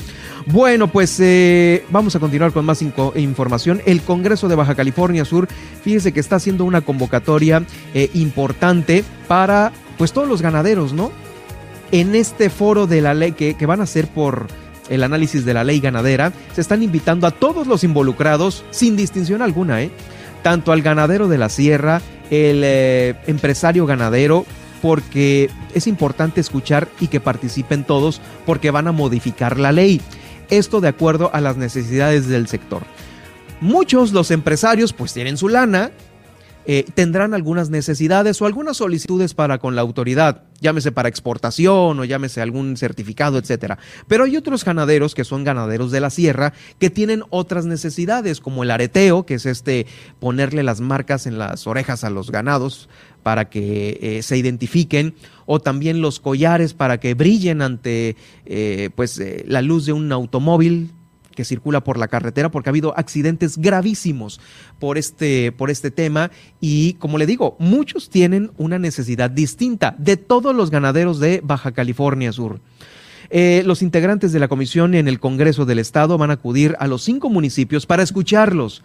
[0.47, 3.81] Bueno, pues eh, vamos a continuar con más información.
[3.85, 5.47] El Congreso de Baja California Sur,
[5.83, 7.63] fíjese que está haciendo una convocatoria
[7.93, 11.11] eh, importante para pues todos los ganaderos, ¿no?
[11.91, 14.47] En este foro de la ley que, que van a ser por
[14.89, 19.41] el análisis de la ley ganadera, se están invitando a todos los involucrados, sin distinción
[19.41, 19.91] alguna, ¿eh?
[20.43, 24.45] tanto al ganadero de la sierra, el eh, empresario ganadero,
[24.81, 30.01] porque es importante escuchar y que participen todos porque van a modificar la ley.
[30.49, 32.83] Esto de acuerdo a las necesidades del sector.
[33.61, 35.91] Muchos los empresarios pues tienen su lana,
[36.67, 42.05] eh, tendrán algunas necesidades o algunas solicitudes para con la autoridad, llámese para exportación o
[42.05, 43.77] llámese algún certificado, etcétera.
[44.07, 48.63] Pero hay otros ganaderos que son ganaderos de la sierra que tienen otras necesidades, como
[48.63, 49.85] el areteo, que es este
[50.19, 52.89] ponerle las marcas en las orejas a los ganados
[53.21, 59.21] para que eh, se identifiquen, o también los collares para que brillen ante eh, pues,
[59.45, 60.91] la luz de un automóvil,
[61.35, 64.39] que circula por la carretera porque ha habido accidentes gravísimos
[64.79, 70.17] por este, por este tema y como le digo, muchos tienen una necesidad distinta de
[70.17, 72.59] todos los ganaderos de Baja California Sur.
[73.29, 76.87] Eh, los integrantes de la comisión en el Congreso del Estado van a acudir a
[76.87, 78.83] los cinco municipios para escucharlos.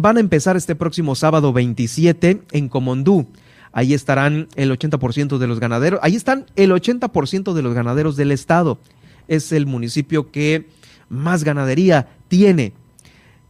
[0.00, 3.28] Van a empezar este próximo sábado 27 en Comondú.
[3.72, 6.00] Ahí estarán el 80% de los ganaderos.
[6.02, 8.78] Ahí están el 80% de los ganaderos del estado.
[9.28, 10.68] Es el municipio que
[11.12, 12.72] más ganadería tiene.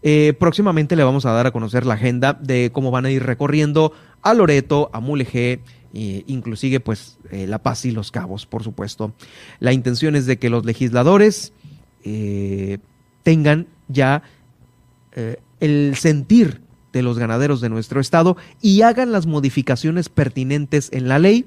[0.03, 3.23] Eh, próximamente le vamos a dar a conocer la agenda de cómo van a ir
[3.23, 5.61] recorriendo a Loreto, a Mulegé,
[5.93, 9.13] inclusive pues eh, La Paz y Los Cabos, por supuesto.
[9.61, 11.53] La intención es de que los legisladores
[12.05, 12.79] eh,
[13.23, 14.23] tengan ya
[15.61, 21.19] el sentir de los ganaderos de nuestro estado y hagan las modificaciones pertinentes en la
[21.19, 21.45] ley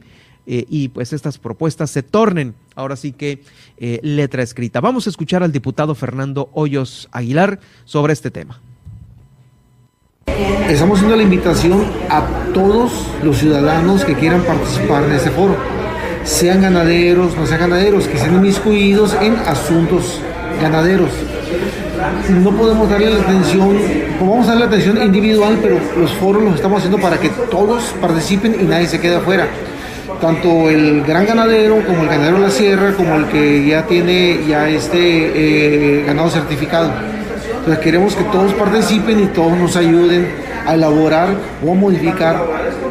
[0.47, 3.41] eh, y pues estas propuestas se tornen ahora sí que
[3.77, 4.79] eh, letra escrita.
[4.79, 8.59] Vamos a escuchar al diputado Fernando Hoyos Aguilar sobre este tema.
[10.69, 12.91] Estamos haciendo la invitación a todos
[13.23, 15.55] los ciudadanos que quieran participar en este foro,
[16.23, 20.19] sean ganaderos, no sean ganaderos, que sean inmiscuidos en asuntos
[20.61, 21.11] ganaderos.
[22.29, 23.77] No podemos darle la atención,
[24.19, 27.83] vamos a darle la atención individual, pero los foros los estamos haciendo para que todos
[28.01, 29.47] participen y nadie se quede afuera
[30.21, 34.39] tanto el gran ganadero como el ganadero de la sierra, como el que ya tiene
[34.47, 36.91] ya este eh, ganado certificado.
[37.59, 40.27] Entonces queremos que todos participen y todos nos ayuden
[40.65, 41.29] a elaborar
[41.65, 42.43] o a modificar,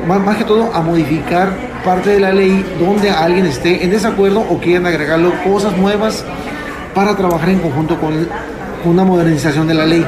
[0.06, 1.50] más, más que todo a modificar
[1.84, 6.24] parte de la ley donde alguien esté en desacuerdo o quieran agregarle cosas nuevas
[6.94, 8.26] para trabajar en conjunto con
[8.84, 10.04] una modernización de la ley.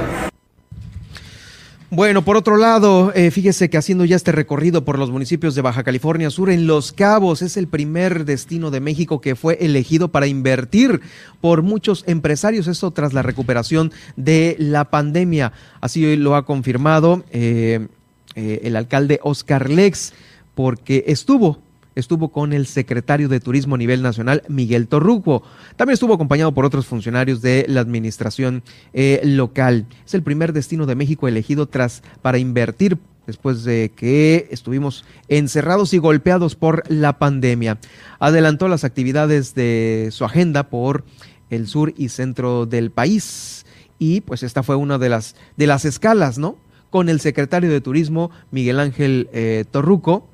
[1.88, 5.62] Bueno, por otro lado, eh, fíjese que haciendo ya este recorrido por los municipios de
[5.62, 10.08] Baja California Sur, en Los Cabos es el primer destino de México que fue elegido
[10.08, 11.00] para invertir
[11.40, 15.52] por muchos empresarios, esto tras la recuperación de la pandemia.
[15.80, 17.86] Así lo ha confirmado eh,
[18.34, 20.12] eh, el alcalde Oscar Lex,
[20.56, 21.62] porque estuvo
[21.96, 25.42] estuvo con el secretario de Turismo a nivel nacional, Miguel Torruco.
[25.74, 29.86] También estuvo acompañado por otros funcionarios de la administración eh, local.
[30.06, 35.92] Es el primer destino de México elegido tras para invertir después de que estuvimos encerrados
[35.94, 37.78] y golpeados por la pandemia.
[38.20, 41.04] Adelantó las actividades de su agenda por
[41.50, 43.66] el sur y centro del país
[43.98, 46.56] y pues esta fue una de las de las escalas, ¿no?
[46.90, 50.28] Con el secretario de Turismo Miguel Ángel eh, Torruco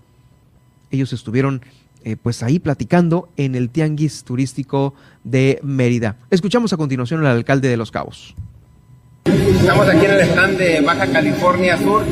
[0.93, 1.63] ellos estuvieron
[2.05, 6.17] eh, pues ahí platicando en el Tianguis Turístico de Mérida.
[6.31, 8.35] Escuchamos a continuación al alcalde de Los Cabos.
[9.25, 12.03] Estamos aquí en el stand de Baja California Sur.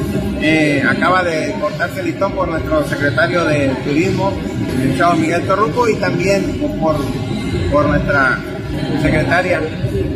[0.40, 4.32] Eh, acaba de cortarse el listón por nuestro secretario de Turismo,
[4.80, 6.96] el chavo Miguel Torruco, y también por,
[7.72, 8.38] por nuestra
[9.02, 9.60] secretaria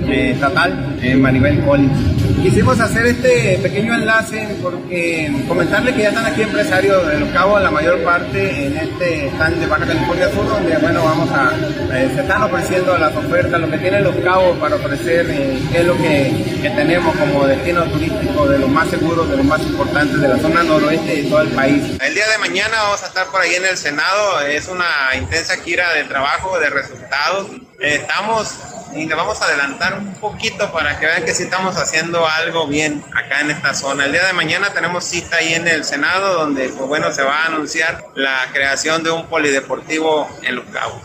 [0.08, 2.14] eh, estatal, Maribel Collins.
[2.42, 7.62] Quisimos hacer este pequeño enlace porque comentarle que ya están aquí empresarios de Los Cabos,
[7.62, 11.52] la mayor parte en este stand de Baja California Sur, donde bueno, vamos a,
[11.96, 15.78] eh, se están ofreciendo las ofertas, lo que tiene Los Cabos para ofrecer, eh, qué
[15.78, 19.62] es lo que, que, tenemos como destino turístico de los más seguros, de los más
[19.62, 21.82] importantes de la zona noroeste de todo el país.
[21.98, 25.56] El día de mañana vamos a estar por ahí en el Senado, es una intensa
[25.56, 27.46] gira de trabajo, de resultados.
[27.80, 28.58] Estamos
[28.94, 32.66] y le vamos a adelantar un poquito para que vean que sí estamos haciendo algo
[32.66, 34.06] bien acá en esta zona.
[34.06, 37.42] El día de mañana tenemos cita ahí en el Senado donde, pues bueno, se va
[37.42, 41.02] a anunciar la creación de un polideportivo en Los Cabos.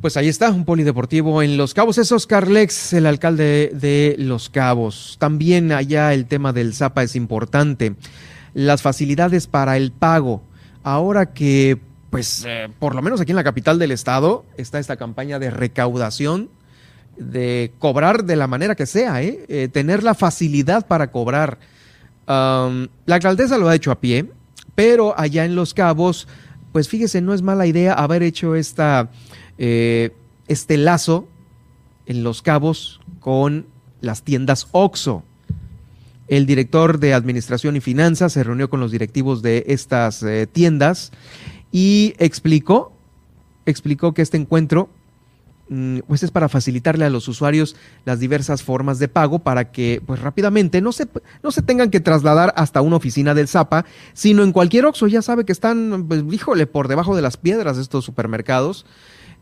[0.00, 1.96] Pues ahí está, un polideportivo en Los Cabos.
[1.96, 5.16] Es Oscar Lex, el alcalde de Los Cabos.
[5.18, 7.94] También allá el tema del Zapa es importante.
[8.52, 10.42] Las facilidades para el pago.
[10.82, 11.78] Ahora que
[12.10, 15.50] pues eh, por lo menos aquí en la capital del estado está esta campaña de
[15.50, 16.50] recaudación,
[17.16, 19.44] de cobrar de la manera que sea, ¿eh?
[19.48, 21.58] Eh, tener la facilidad para cobrar.
[22.26, 24.30] la alcaldesa lo ha hecho a pie,
[24.74, 26.28] pero allá en Los Cabos,
[26.72, 29.10] pues fíjese, no es mala idea haber hecho esta,
[29.56, 31.28] este lazo
[32.06, 33.66] en Los Cabos con
[34.00, 35.24] las tiendas OXO.
[36.28, 41.12] El director de Administración y Finanzas se reunió con los directivos de estas tiendas
[41.72, 42.92] y explicó,
[43.66, 44.88] explicó que este encuentro
[45.68, 50.00] mm, pues es para facilitarle a los usuarios las diversas formas de pago para que
[50.06, 51.08] pues rápidamente no se,
[51.42, 55.22] no se tengan que trasladar hasta una oficina del Zapa, sino en cualquier Oxxo, ya
[55.22, 58.86] sabe que están, pues híjole, por debajo de las piedras estos supermercados,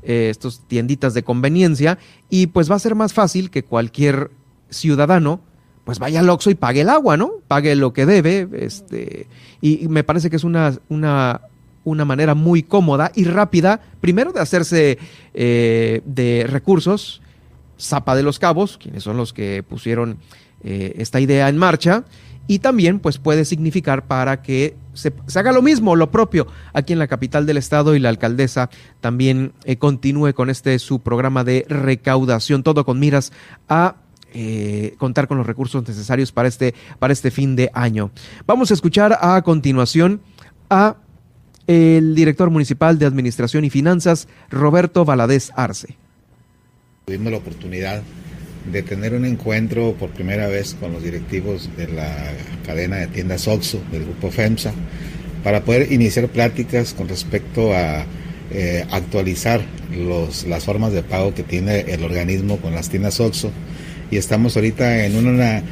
[0.03, 1.99] eh, estos tienditas de conveniencia,
[2.31, 4.31] y pues va a ser más fácil que cualquier
[4.71, 5.41] ciudadano
[5.85, 7.33] pues vaya al Oxxo y pague el agua, ¿no?
[7.47, 9.29] Pague lo que debe, este,
[9.61, 11.43] y me parece que es una, una
[11.85, 14.99] una manera muy cómoda y rápida, primero de hacerse
[15.35, 17.21] eh, de recursos,
[17.81, 20.19] Zapa de los Cabos, quienes son los que pusieron
[20.63, 22.05] eh, esta idea en marcha,
[22.47, 26.99] y también pues puede significar para que se, haga lo mismo, lo propio, aquí en
[26.99, 28.71] la capital del estado y la alcaldesa
[29.01, 33.33] también eh, continúe con este su programa de recaudación, todo con miras
[33.69, 33.97] a
[34.99, 38.11] contar con los recursos necesarios para este, para este fin de año.
[38.49, 40.23] Vamos a escuchar a continuación
[40.69, 40.97] a
[41.67, 45.97] el director municipal de Administración y Finanzas, Roberto Valadez Arce.
[47.07, 48.03] Tuvimos la oportunidad
[48.71, 52.33] de tener un encuentro por primera vez con los directivos de la
[52.65, 54.73] cadena de tiendas OXO del grupo FEMSA
[55.43, 58.07] para poder iniciar pláticas con respecto a
[58.51, 59.61] eh, actualizar
[59.95, 63.51] los, las formas de pago que tiene el organismo con las tiendas OXO
[64.11, 65.63] y estamos ahorita en una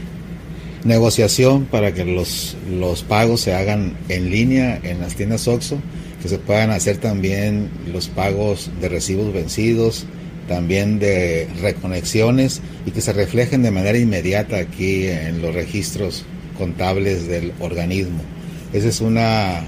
[0.84, 5.78] negociación para que los, los pagos se hagan en línea en las tiendas OXO,
[6.22, 10.06] que se puedan hacer también los pagos de recibos vencidos,
[10.48, 16.24] también de reconexiones y que se reflejen de manera inmediata aquí en los registros
[16.58, 18.20] contables del organismo.
[18.72, 19.64] Esa es una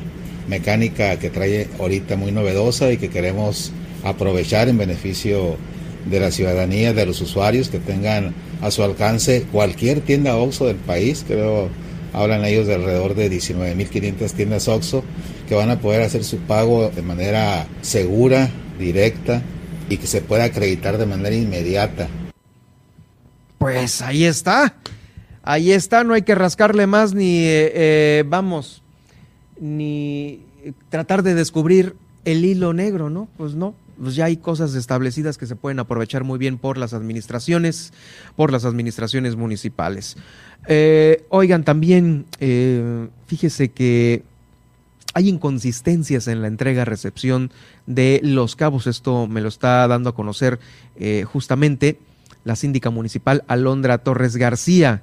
[0.49, 5.57] mecánica que trae ahorita muy novedosa y que queremos aprovechar en beneficio
[6.11, 8.35] de la ciudadanía, de los usuarios que tengan
[8.65, 11.69] a su alcance cualquier tienda OXO del país, creo
[12.15, 15.05] hablan ellos de alrededor de 19.500 tiendas OXO
[15.47, 18.49] que van a poder hacer su pago de manera segura,
[18.79, 19.43] directa
[19.91, 22.09] y que se pueda acreditar de manera inmediata.
[23.59, 24.77] Pues ahí está,
[25.43, 28.83] ahí está, no hay que rascarle más ni, eh, eh, vamos,
[29.61, 30.41] ni
[30.89, 33.29] tratar de descubrir el hilo negro, ¿no?
[33.37, 36.95] Pues no, pues ya hay cosas establecidas que se pueden aprovechar muy bien por las
[36.95, 37.93] administraciones,
[38.37, 40.17] por las administraciones municipales.
[40.67, 44.23] Eh, oigan, también eh, fíjese que
[45.15, 47.53] hay inconsistencias en la entrega-recepción
[47.87, 48.87] de los cabos.
[48.87, 50.59] Esto me lo está dando a conocer
[50.97, 51.99] eh, justamente
[52.45, 55.03] la síndica municipal Alondra Torres García.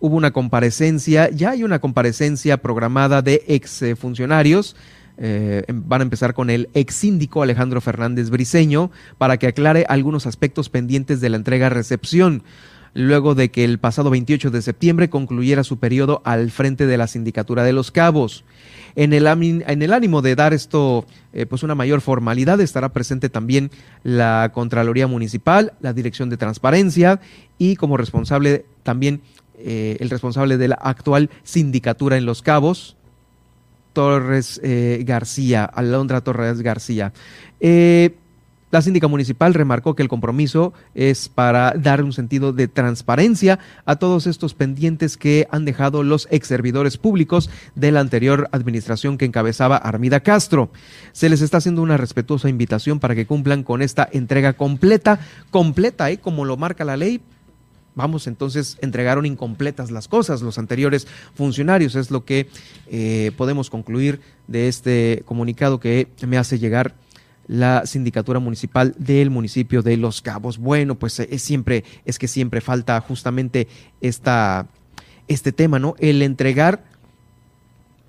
[0.00, 4.76] Hubo una comparecencia, ya hay una comparecencia programada de exfuncionarios funcionarios
[5.16, 9.86] eh, em, van a empezar con el ex síndico Alejandro Fernández Briceño para que aclare
[9.88, 12.42] algunos aspectos pendientes de la entrega-recepción
[12.94, 17.08] luego de que el pasado 28 de septiembre concluyera su periodo al frente de la
[17.08, 18.44] Sindicatura de los Cabos.
[18.96, 23.72] En el, ánimo de dar esto eh, pues una mayor formalidad estará presente también
[24.04, 27.20] la Contraloría Municipal, la Dirección de Transparencia
[27.58, 29.20] y como responsable también
[29.58, 32.96] eh, el responsable de la actual Sindicatura en los Cabos,
[33.94, 37.14] Torres eh, García, Alondra Torres García.
[37.60, 38.14] Eh,
[38.74, 43.96] la síndica municipal remarcó que el compromiso es para dar un sentido de transparencia a
[43.96, 49.26] todos estos pendientes que han dejado los ex servidores públicos de la anterior administración que
[49.26, 50.70] encabezaba Armida Castro.
[51.12, 55.20] Se les está haciendo una respetuosa invitación para que cumplan con esta entrega completa,
[55.52, 56.18] completa, ¿eh?
[56.18, 57.20] como lo marca la ley,
[57.94, 62.48] vamos, entonces entregaron incompletas las cosas los anteriores funcionarios, es lo que
[62.88, 66.94] eh, podemos concluir de este comunicado que me hace llegar
[67.46, 70.58] la sindicatura municipal del municipio de Los Cabos.
[70.58, 73.68] Bueno, pues es siempre, es que siempre falta justamente
[74.00, 74.66] esta,
[75.28, 75.94] este tema, ¿no?
[75.98, 76.84] El entregar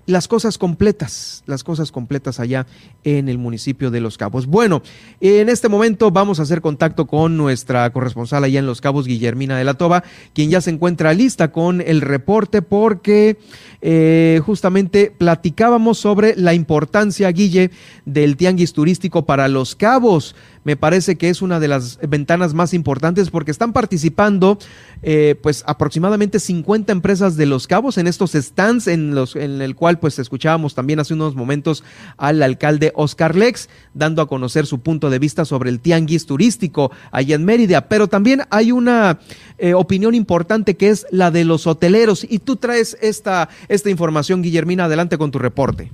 [0.06, 2.66] las cosas completas, las cosas completas allá
[3.04, 4.46] en el municipio de Los Cabos.
[4.46, 4.82] Bueno,
[5.20, 9.58] en este momento vamos a hacer contacto con nuestra corresponsal allá en Los Cabos, Guillermina
[9.58, 13.38] de la Toba, quien ya se encuentra lista con el reporte porque
[13.82, 17.70] eh, justamente platicábamos sobre la importancia, Guille,
[18.04, 20.34] del tianguis turístico para Los Cabos
[20.66, 24.58] me parece que es una de las ventanas más importantes porque están participando
[25.04, 29.76] eh, pues aproximadamente 50 empresas de Los Cabos en estos stands en, los, en el
[29.76, 31.84] cual pues escuchábamos también hace unos momentos
[32.16, 36.90] al alcalde Oscar Lex dando a conocer su punto de vista sobre el tianguis turístico
[37.12, 39.20] allá en Mérida, pero también hay una
[39.58, 42.26] eh, opinión importante que es la de los hoteleros.
[42.28, 45.92] Y tú traes esta, esta información, Guillermina, adelante con tu reporte.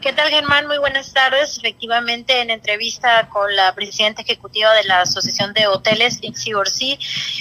[0.00, 0.66] ¿Qué tal, Germán?
[0.66, 1.56] Muy buenas tardes.
[1.56, 6.98] Efectivamente, en entrevista con la presidenta ejecutiva de la Asociación de Hoteles, Ixi Orsi,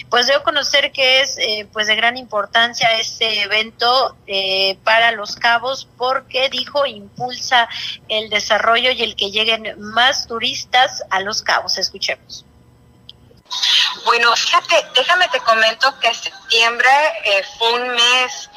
[0.09, 5.35] pues debo conocer que es eh, pues de gran importancia este evento eh, para los
[5.35, 7.67] cabos porque, dijo, impulsa
[8.07, 11.77] el desarrollo y el que lleguen más turistas a los cabos.
[11.77, 12.45] Escuchemos.
[14.05, 16.89] Bueno, fíjate, déjame te comento que septiembre
[17.25, 18.49] eh, fue un mes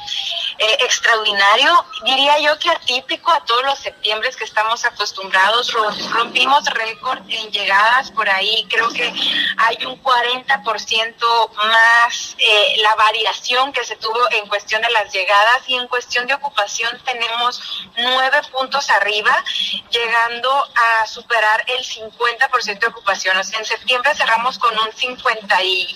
[0.57, 5.71] eh, extraordinario, diría yo que atípico a todos los septiembre que estamos acostumbrados.
[6.11, 9.13] Rompimos récord en llegadas por ahí, creo que
[9.57, 15.67] hay un 40% más eh, la variación que se tuvo en cuestión de las llegadas
[15.67, 17.61] y en cuestión de ocupación tenemos
[17.97, 19.43] nueve puntos arriba,
[19.89, 23.37] llegando a superar el 50% de ocupación.
[23.37, 25.95] O sea, en septiembre cerramos con un 50 y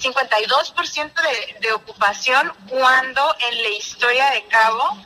[0.00, 4.96] 52% de, de ocupación cuando en la historia de Cabo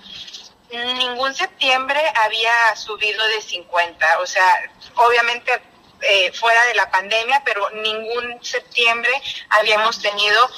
[0.72, 4.20] ningún septiembre había subido de 50.
[4.20, 5.60] O sea, obviamente
[6.02, 9.10] eh, fuera de la pandemia, pero ningún septiembre
[9.50, 10.50] habíamos tenido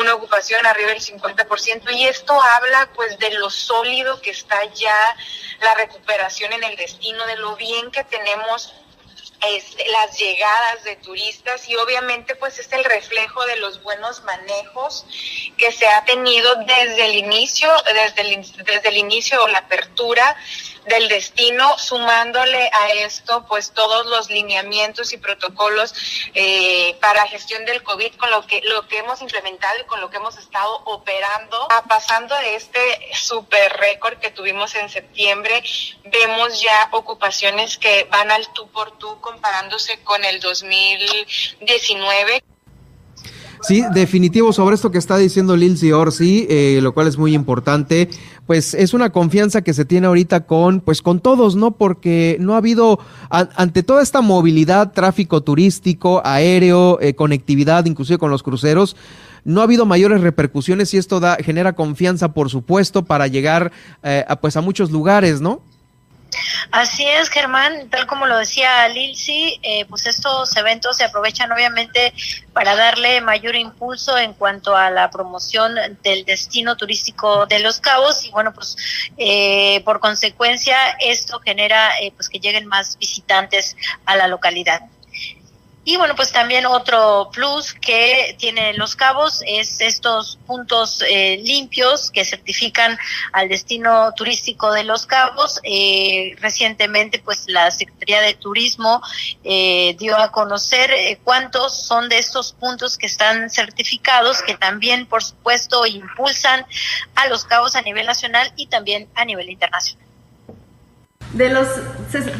[0.00, 5.16] una ocupación arriba del 50% y esto habla pues de lo sólido que está ya
[5.60, 8.72] la recuperación en el destino, de lo bien que tenemos
[9.90, 15.06] las llegadas de turistas y obviamente pues es el reflejo de los buenos manejos
[15.56, 20.36] que se ha tenido desde el inicio, desde el, desde el inicio o la apertura
[20.86, 25.94] del destino, sumándole a esto pues todos los lineamientos y protocolos
[26.34, 30.10] eh, para gestión del COVID con lo que, lo que hemos implementado y con lo
[30.10, 31.70] que hemos estado operando.
[31.70, 32.80] A pasando de este
[33.14, 35.62] super récord que tuvimos en septiembre,
[36.04, 42.42] vemos ya ocupaciones que van al tú por tú comparándose con el 2019.
[43.66, 48.10] Sí, definitivo sobre esto que está diciendo Lilsi Orsi, eh, lo cual es muy importante.
[48.46, 51.70] Pues es una confianza que se tiene ahorita con, pues con todos, ¿no?
[51.72, 52.98] Porque no ha habido,
[53.30, 58.96] ante toda esta movilidad, tráfico turístico, aéreo, eh, conectividad, inclusive con los cruceros,
[59.44, 63.72] no ha habido mayores repercusiones y esto da, genera confianza, por supuesto, para llegar
[64.02, 65.62] eh, a, pues a muchos lugares, ¿no?
[66.70, 72.12] Así es, Germán, tal como lo decía Lilsi, eh, pues estos eventos se aprovechan obviamente
[72.52, 78.24] para darle mayor impulso en cuanto a la promoción del destino turístico de Los Cabos
[78.24, 78.76] y bueno, pues
[79.16, 83.76] eh, por consecuencia esto genera eh, pues que lleguen más visitantes
[84.06, 84.80] a la localidad.
[85.86, 92.10] Y bueno, pues también otro plus que tiene Los Cabos es estos puntos eh, limpios
[92.10, 92.98] que certifican
[93.32, 95.60] al destino turístico de Los Cabos.
[95.62, 99.02] Eh, recientemente, pues la Secretaría de Turismo
[99.44, 100.90] eh, dio a conocer
[101.22, 106.64] cuántos son de estos puntos que están certificados, que también, por supuesto, impulsan
[107.14, 110.06] a Los Cabos a nivel nacional y también a nivel internacional.
[111.34, 111.68] De los,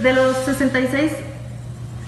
[0.03, 1.13] de los 66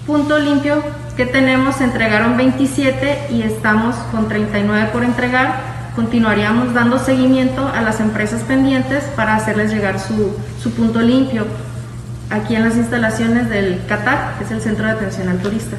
[0.07, 0.83] punto limpio
[1.17, 5.61] que tenemos, entregaron 27 y estamos con 39 por entregar.
[5.97, 11.47] Continuaríamos dando seguimiento a las empresas pendientes para hacerles llegar su, su punto limpio
[12.31, 15.77] aquí en las instalaciones del CATAC, que es el Centro de Atención al Turista.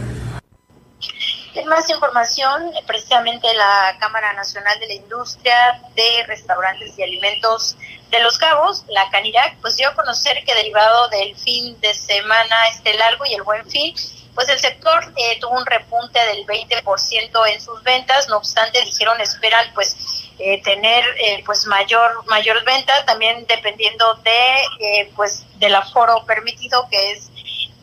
[1.54, 5.56] En más información, precisamente la Cámara Nacional de la Industria
[5.96, 7.78] de Restaurantes y Alimentos
[8.10, 12.56] de Los Cabos, la CANIRAC, pues dio a conocer que derivado del fin de semana
[12.70, 13.94] este largo y el buen fin,
[14.34, 19.20] pues el sector eh, tuvo un repunte del 20% en sus ventas, no obstante dijeron
[19.20, 19.98] esperan pues
[20.38, 27.14] eh, tener eh, pues mayor mayor venta también dependiendo de pues del aforo permitido que
[27.14, 27.32] es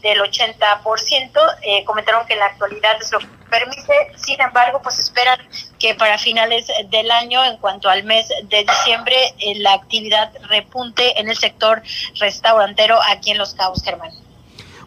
[0.05, 3.93] del 80%, comentaron que en la actualidad es lo que permite.
[4.17, 5.39] Sin embargo, pues esperan
[5.79, 11.19] que para finales del año, en cuanto al mes de diciembre, eh, la actividad repunte
[11.21, 11.83] en el sector
[12.19, 14.11] restaurantero aquí en Los Cabos, Germán.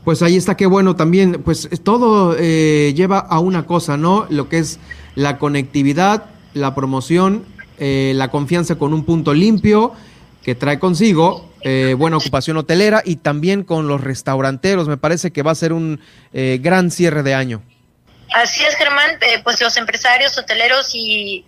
[0.04, 1.44] Pues ahí está, qué bueno también.
[1.44, 4.26] Pues todo eh, lleva a una cosa, ¿no?
[4.30, 4.80] Lo que es
[5.16, 7.46] la conectividad, la promoción,
[7.78, 9.94] eh, la confianza con un punto limpio
[10.44, 14.88] que trae consigo eh, buena ocupación hotelera y también con los restauranteros.
[14.88, 16.00] Me parece que va a ser un
[16.34, 17.64] gran cierre de año.
[18.34, 21.46] Así es, Germán, eh, pues los empresarios hoteleros y,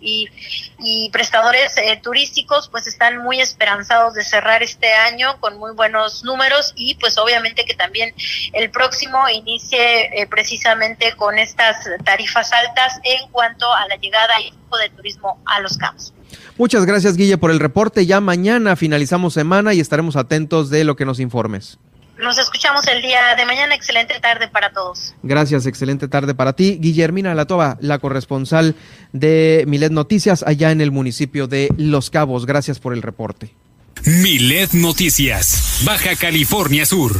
[0.79, 6.23] y, prestadores eh, turísticos pues están muy esperanzados de cerrar este año con muy buenos
[6.23, 8.13] números y pues obviamente que también
[8.53, 14.53] el próximo inicie eh, precisamente con estas tarifas altas en cuanto a la llegada y
[14.77, 16.13] de turismo a los campos.
[16.59, 18.05] Muchas gracias, Guille, por el reporte.
[18.05, 21.79] Ya mañana finalizamos semana y estaremos atentos de lo que nos informes.
[22.17, 23.73] Nos escuchamos el día de mañana.
[23.73, 25.15] Excelente tarde para todos.
[25.23, 26.77] Gracias, excelente tarde para ti.
[26.81, 28.75] Guillermina Latoba, la corresponsal
[29.13, 32.45] de Milet Noticias allá en el municipio de Los Cabos.
[32.45, 33.55] Gracias por el reporte.
[34.03, 37.13] Milet Noticias, Baja California Sur.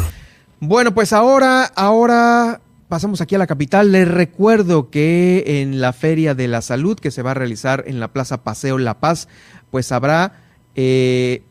[0.60, 2.60] Bueno, pues ahora, ahora
[2.90, 3.92] pasamos aquí a la capital.
[3.92, 8.00] Les recuerdo que en la Feria de la Salud que se va a realizar en
[8.00, 9.30] la Plaza Paseo La Paz,
[9.72, 10.34] pues habrá
[10.76, 11.44] eh,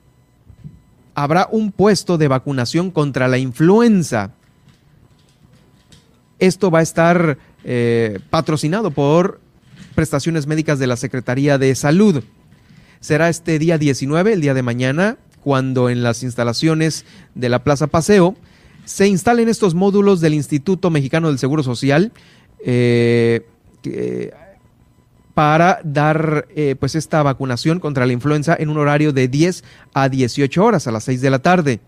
[1.15, 4.33] habrá un puesto de vacunación contra la influenza.
[6.39, 9.41] Esto va a estar eh, patrocinado por
[9.95, 12.23] prestaciones médicas de la Secretaría de Salud.
[13.01, 17.89] Será este día 19, el día de mañana, cuando en las instalaciones de la Plaza
[17.89, 18.37] Paseo
[18.89, 22.11] se instalen estos módulos del Instituto Mexicano del Seguro Social.
[22.65, 23.43] Eh,
[25.35, 29.63] para dar eh, pues esta vacunación contra la influenza en un horario de 10
[29.95, 31.81] a 18 horas a las 6 de la tarde.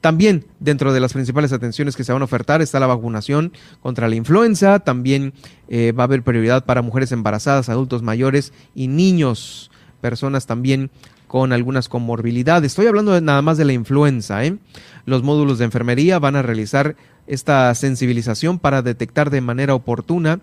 [0.00, 4.08] También dentro de las principales atenciones que se van a ofertar está la vacunación contra
[4.08, 5.32] la influenza, también
[5.68, 9.70] eh, va a haber prioridad para mujeres embarazadas, adultos mayores y niños,
[10.00, 10.90] personas también
[11.28, 12.72] con algunas comorbilidades.
[12.72, 14.44] Estoy hablando nada más de la influenza.
[14.44, 14.56] ¿eh?
[15.04, 16.96] Los módulos de enfermería van a realizar
[17.28, 20.40] esta sensibilización para detectar de manera oportuna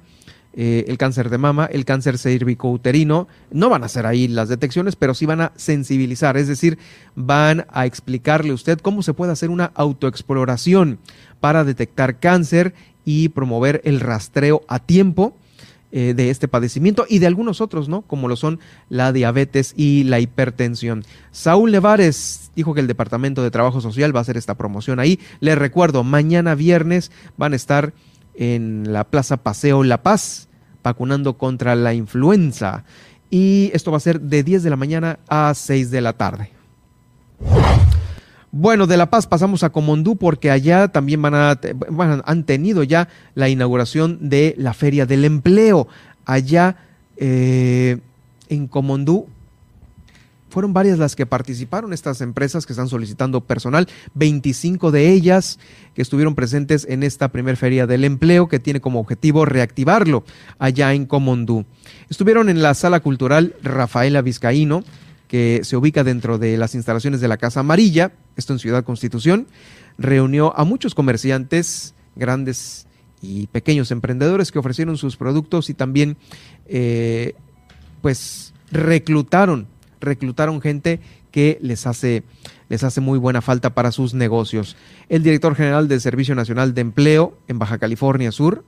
[0.58, 3.28] eh, el cáncer de mama, el cáncer cervicouterino.
[3.52, 6.78] No van a hacer ahí las detecciones, pero sí van a sensibilizar, es decir,
[7.16, 11.00] van a explicarle a usted cómo se puede hacer una autoexploración
[11.42, 12.74] para detectar cáncer
[13.04, 15.36] y promover el rastreo a tiempo
[15.98, 18.02] eh, de este padecimiento y de algunos otros, ¿no?
[18.02, 21.06] Como lo son la diabetes y la hipertensión.
[21.32, 25.22] Saúl Nevares dijo que el Departamento de Trabajo Social va a hacer esta promoción ahí.
[25.40, 27.94] Les recuerdo, mañana viernes van a estar
[28.34, 30.50] en la Plaza Paseo La Paz,
[30.84, 32.84] vacunando contra la influenza.
[33.30, 36.50] Y esto va a ser de 10 de la mañana a 6 de la tarde.
[38.58, 44.30] Bueno, de La Paz pasamos a Comondú porque allá también han tenido ya la inauguración
[44.30, 45.90] de la Feria del Empleo.
[46.24, 46.78] Allá
[47.18, 48.00] eh,
[48.48, 49.28] en Comondú
[50.48, 55.60] fueron varias las que participaron, estas empresas que están solicitando personal, 25 de ellas
[55.94, 60.24] que estuvieron presentes en esta primer feria del empleo que tiene como objetivo reactivarlo
[60.60, 61.66] allá en Comondú.
[62.10, 64.86] Estuvieron en la sala cultural Rafaela Vizcaíno,
[65.28, 69.48] que se ubica dentro de las instalaciones de la Casa Amarilla, esto en Ciudad Constitución,
[69.98, 72.88] reunió a muchos comerciantes, grandes
[73.22, 76.18] y pequeños emprendedores que ofrecieron sus productos y también
[76.68, 77.34] eh,
[78.02, 79.68] pues reclutaron
[80.06, 81.02] reclutaron gente
[81.32, 82.24] que les hace,
[82.70, 84.78] les hace muy buena falta para sus negocios.
[85.10, 88.64] El director general del Servicio Nacional de Empleo en Baja California Sur,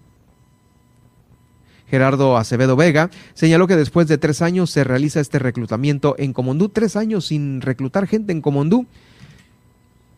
[1.89, 6.69] Gerardo Acevedo Vega, señaló que después de tres años se realiza este reclutamiento en Comondú,
[6.69, 8.85] tres años sin reclutar gente en Comondú.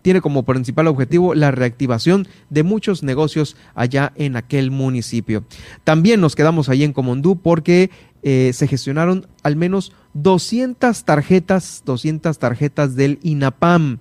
[0.02, 5.44] Tiene como principal objetivo la reactivación de muchos negocios allá en aquel municipio.
[5.84, 7.92] También nos quedamos ahí en Comondú porque
[8.24, 14.00] eh, se gestionaron al menos 200 tarjetas, 200 tarjetas del INAPAM.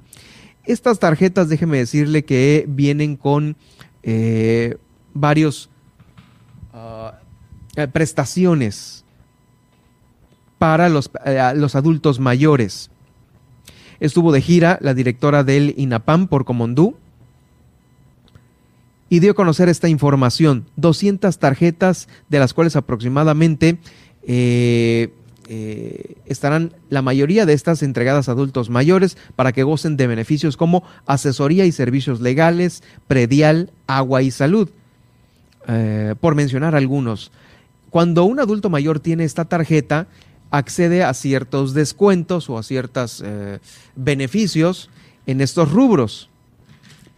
[0.65, 3.57] Estas tarjetas, déjeme decirle que vienen con
[4.03, 4.77] eh,
[5.15, 5.71] varios
[6.73, 7.18] ah,
[7.79, 9.05] eh, prestaciones
[10.59, 11.11] para los,
[11.55, 12.91] los adultos mayores.
[14.01, 16.97] Estuvo de gira la directora del INAPAM por Comondú,
[19.11, 20.67] y dio a conocer esta información.
[20.77, 23.79] 200 tarjetas, de las cuales aproximadamente
[24.27, 25.13] eh,
[25.49, 30.57] eh, estarán la mayoría de estas entregadas a adultos mayores para que gocen de beneficios
[30.57, 34.69] como asesoría y servicios legales, predial, agua y salud,
[35.67, 37.33] eh, por mencionar algunos.
[37.91, 40.09] Cuando un adulto mayor tiene esta tarjeta,
[40.51, 43.23] accede a ciertos descuentos o a ciertos
[43.97, 44.91] beneficios
[45.27, 46.31] en estos rubros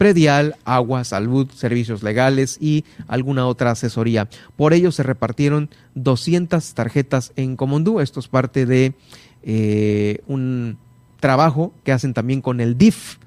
[0.01, 4.27] predial, agua, salud, servicios legales y alguna otra asesoría.
[4.55, 7.99] Por ello se repartieron 200 tarjetas en Comondú.
[7.99, 8.95] Esto es parte de
[9.43, 10.79] eh, un
[11.19, 13.17] trabajo que hacen también con el DIF,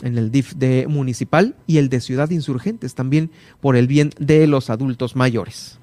[0.00, 3.30] en el DIF de municipal y el de Ciudad Insurgentes, también
[3.60, 5.78] por el bien de los adultos mayores.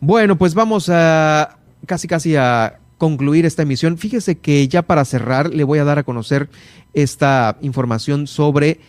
[0.00, 3.98] Bueno, pues vamos a casi casi a concluir esta emisión.
[3.98, 6.48] Fíjese que ya para cerrar le voy a dar a conocer
[6.94, 8.80] esta información sobre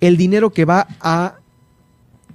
[0.00, 1.36] el dinero que va a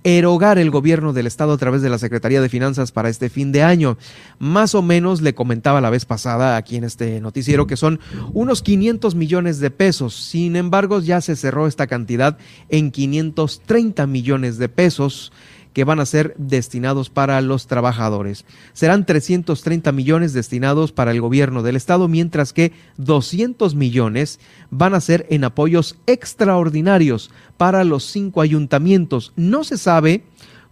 [0.04, 3.52] erogar el gobierno del estado a través de la Secretaría de Finanzas para este fin
[3.52, 3.98] de año.
[4.40, 8.00] Más o menos le comentaba la vez pasada aquí en este noticiero que son
[8.34, 10.16] unos 500 millones de pesos.
[10.16, 12.38] Sin embargo, ya se cerró esta cantidad
[12.70, 15.34] en 530 millones de pesos
[15.74, 18.46] que van a ser destinados para los trabajadores.
[18.74, 24.40] Serán 330 millones destinados para el gobierno del estado, mientras que 200 millones
[24.72, 29.34] van a ser en apoyos extraordinarios para los cinco ayuntamientos.
[29.36, 30.24] No se sabe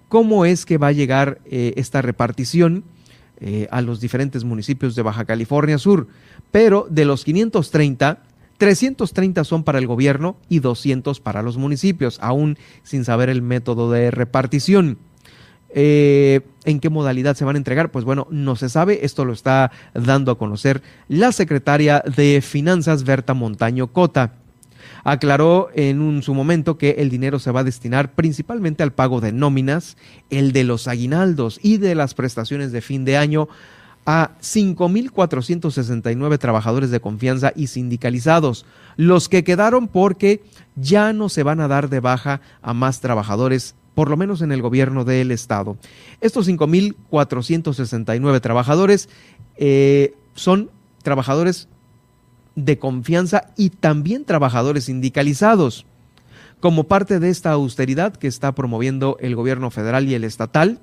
[0.10, 2.84] cómo es que va a llegar eh, esta repartición
[3.40, 6.08] eh, a los diferentes municipios de Baja California Sur,
[6.52, 8.24] pero de los 530,
[8.58, 13.92] 330 son para el gobierno y 200 para los municipios, aún sin saber el método
[13.92, 14.98] de repartición.
[15.70, 17.92] Eh, ¿En qué modalidad se van a entregar?
[17.92, 19.06] Pues bueno, no se sabe.
[19.06, 24.34] Esto lo está dando a conocer la secretaria de Finanzas, Berta Montaño Cota.
[25.04, 29.32] Aclaró en su momento que el dinero se va a destinar principalmente al pago de
[29.32, 29.98] nóminas,
[30.30, 33.48] el de los aguinaldos y de las prestaciones de fin de año
[34.10, 40.42] a 5.469 trabajadores de confianza y sindicalizados, los que quedaron porque
[40.78, 44.54] ya no se van a dar de baja a más trabajadores, por lo menos en
[44.54, 45.76] el gobierno del Estado.
[46.22, 49.10] Estos 5.469 trabajadores
[49.58, 50.72] eh, son
[51.04, 51.68] trabajadores
[52.56, 55.86] de confianza y también trabajadores sindicalizados.
[56.62, 60.80] Como parte de esta austeridad que está promoviendo el gobierno federal y el estatal,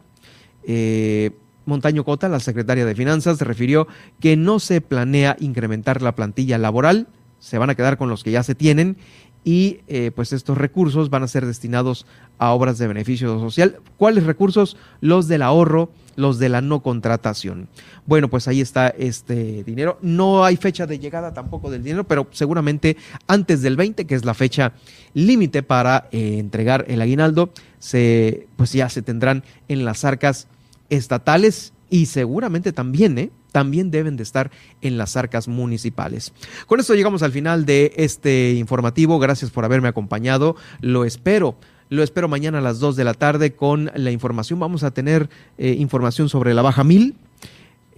[0.67, 1.31] eh,
[1.67, 3.87] Montaño Cota, la secretaria de Finanzas, refirió
[4.21, 7.09] que no se planea incrementar la plantilla laboral,
[7.39, 8.97] se van a quedar con los que ya se tienen
[9.45, 12.07] y eh, pues estos recursos van a ser destinados
[12.39, 13.77] a obras de beneficio social.
[13.99, 14.77] ¿Cuáles recursos?
[15.01, 17.69] Los del ahorro, los de la no contratación.
[18.07, 19.99] Bueno, pues ahí está este dinero.
[20.01, 22.97] No hay fecha de llegada tampoco del dinero, pero seguramente
[23.27, 24.73] antes del 20, que es la fecha
[25.13, 30.49] límite para eh, entregar el aguinaldo, se, pues ya se tendrán en las arcas
[30.91, 33.31] estatales y seguramente también, ¿eh?
[33.53, 36.33] también deben de estar en las arcas municipales.
[36.67, 39.21] Con esto llegamos al final de este informativo.
[39.21, 40.57] Gracias por haberme acompañado.
[40.81, 41.57] Lo espero.
[41.89, 44.59] Lo espero mañana a las 2 de la tarde con la información.
[44.59, 47.15] Vamos a tener eh, información sobre la Baja Mil,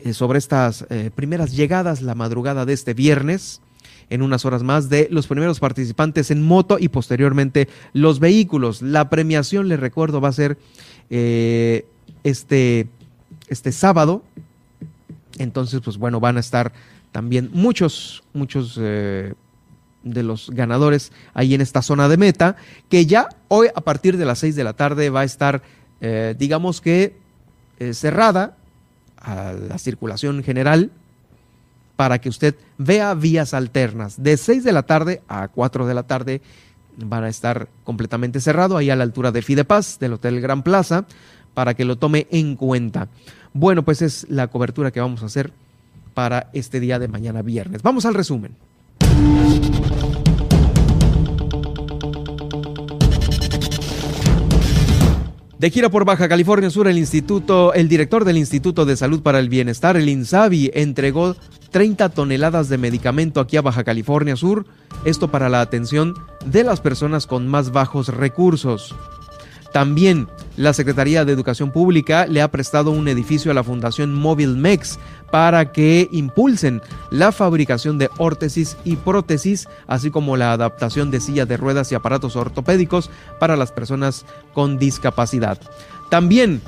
[0.05, 3.63] eh, sobre estas eh, primeras llegadas la madrugada de este viernes
[4.11, 8.83] en unas horas más de los primeros participantes en moto y posteriormente los vehículos.
[8.83, 10.59] La premiación, les recuerdo, va a ser
[12.27, 12.89] este,
[13.49, 14.23] este sábado.
[15.39, 16.73] Entonces, pues bueno, van a estar
[17.13, 19.35] también muchos, muchos eh,
[20.03, 22.57] de los ganadores ahí en esta zona de meta,
[22.89, 25.63] que ya hoy a partir de las 6 de la tarde va a estar,
[26.01, 27.17] eh, digamos que,
[27.79, 28.57] eh, cerrada
[29.19, 30.91] a la circulación general
[31.95, 34.21] para que usted vea vías alternas.
[34.21, 36.43] De 6 de la tarde a 4 de la tarde
[36.97, 41.07] van a estar completamente cerrado ahí a la altura de Fidepaz, del Hotel Gran Plaza
[41.57, 43.09] para que lo tome en cuenta.
[43.55, 45.53] Bueno, pues es la cobertura que vamos a hacer
[46.13, 47.83] para este día de mañana viernes.
[47.83, 48.55] Vamos al resumen.
[55.59, 59.39] De gira por Baja California Sur, el instituto, el director del Instituto de Salud para
[59.39, 61.37] el Bienestar, el INSABI, entregó
[61.71, 64.67] 30 toneladas de medicamento aquí a Baja California Sur,
[65.07, 66.13] esto para la atención
[66.45, 68.95] de las personas con más bajos recursos.
[69.73, 74.57] También la Secretaría de Educación Pública le ha prestado un edificio a la Fundación Móvil
[74.57, 74.99] Mex
[75.31, 76.81] para que impulsen
[77.11, 81.95] la fabricación de órtesis y prótesis, así como la adaptación de sillas de ruedas y
[81.95, 85.59] aparatos ortopédicos para las personas con discapacidad.
[86.11, 86.63] También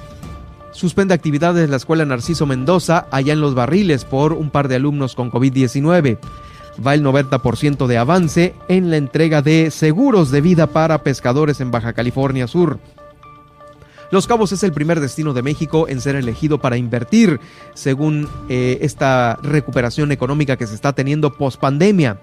[0.72, 5.14] suspende actividades la Escuela Narciso Mendoza allá en Los Barriles por un par de alumnos
[5.14, 6.18] con COVID-19
[6.84, 11.70] va el 90% de avance en la entrega de seguros de vida para pescadores en
[11.70, 12.78] Baja California Sur.
[14.10, 17.40] Los Cabos es el primer destino de México en ser elegido para invertir,
[17.74, 22.18] según eh, esta recuperación económica que se está teniendo post pandemia.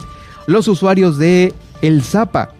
[0.47, 2.53] Los usuarios de El Zapa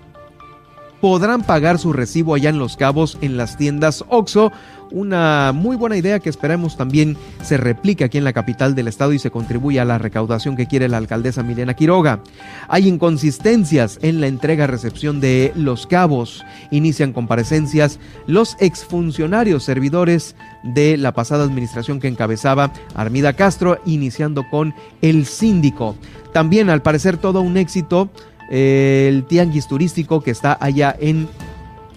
[1.01, 4.51] podrán pagar su recibo allá en Los Cabos en las tiendas OXO.
[4.91, 9.13] Una muy buena idea que esperemos también se replique aquí en la capital del estado
[9.13, 12.21] y se contribuya a la recaudación que quiere la alcaldesa Milena Quiroga.
[12.67, 16.43] Hay inconsistencias en la entrega-recepción de Los Cabos.
[16.69, 24.73] Inician comparecencias los exfuncionarios servidores de la pasada administración que encabezaba Armida Castro, iniciando con
[25.01, 25.95] el síndico.
[26.31, 28.09] También, al parecer, todo un éxito
[28.49, 31.27] el tianguis turístico que está allá en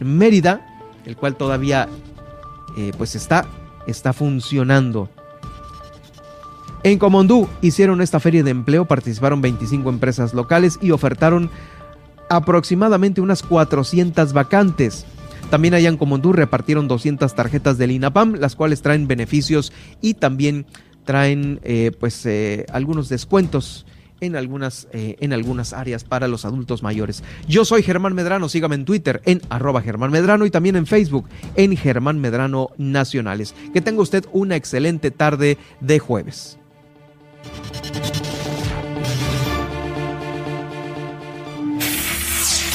[0.01, 0.67] Mérida,
[1.05, 1.89] el cual todavía
[2.77, 3.47] eh, pues está,
[3.87, 5.09] está funcionando.
[6.85, 11.51] En Comondú hicieron esta feria de empleo, participaron 25 empresas locales y ofertaron
[12.31, 15.05] aproximadamente unas 400 vacantes.
[15.51, 20.67] También allá en Comondú repartieron 200 tarjetas del INAPAM, las cuales traen beneficios y también
[21.05, 23.87] traen eh, pues eh, algunos descuentos
[24.21, 27.23] en algunas, eh, en algunas áreas para los adultos mayores.
[27.47, 31.29] Yo soy Germán Medrano, sígame en Twitter en arroba Germán Medrano y también en Facebook
[31.55, 33.55] en Germán Medrano Nacionales.
[33.73, 36.59] Que tenga usted una excelente tarde de jueves.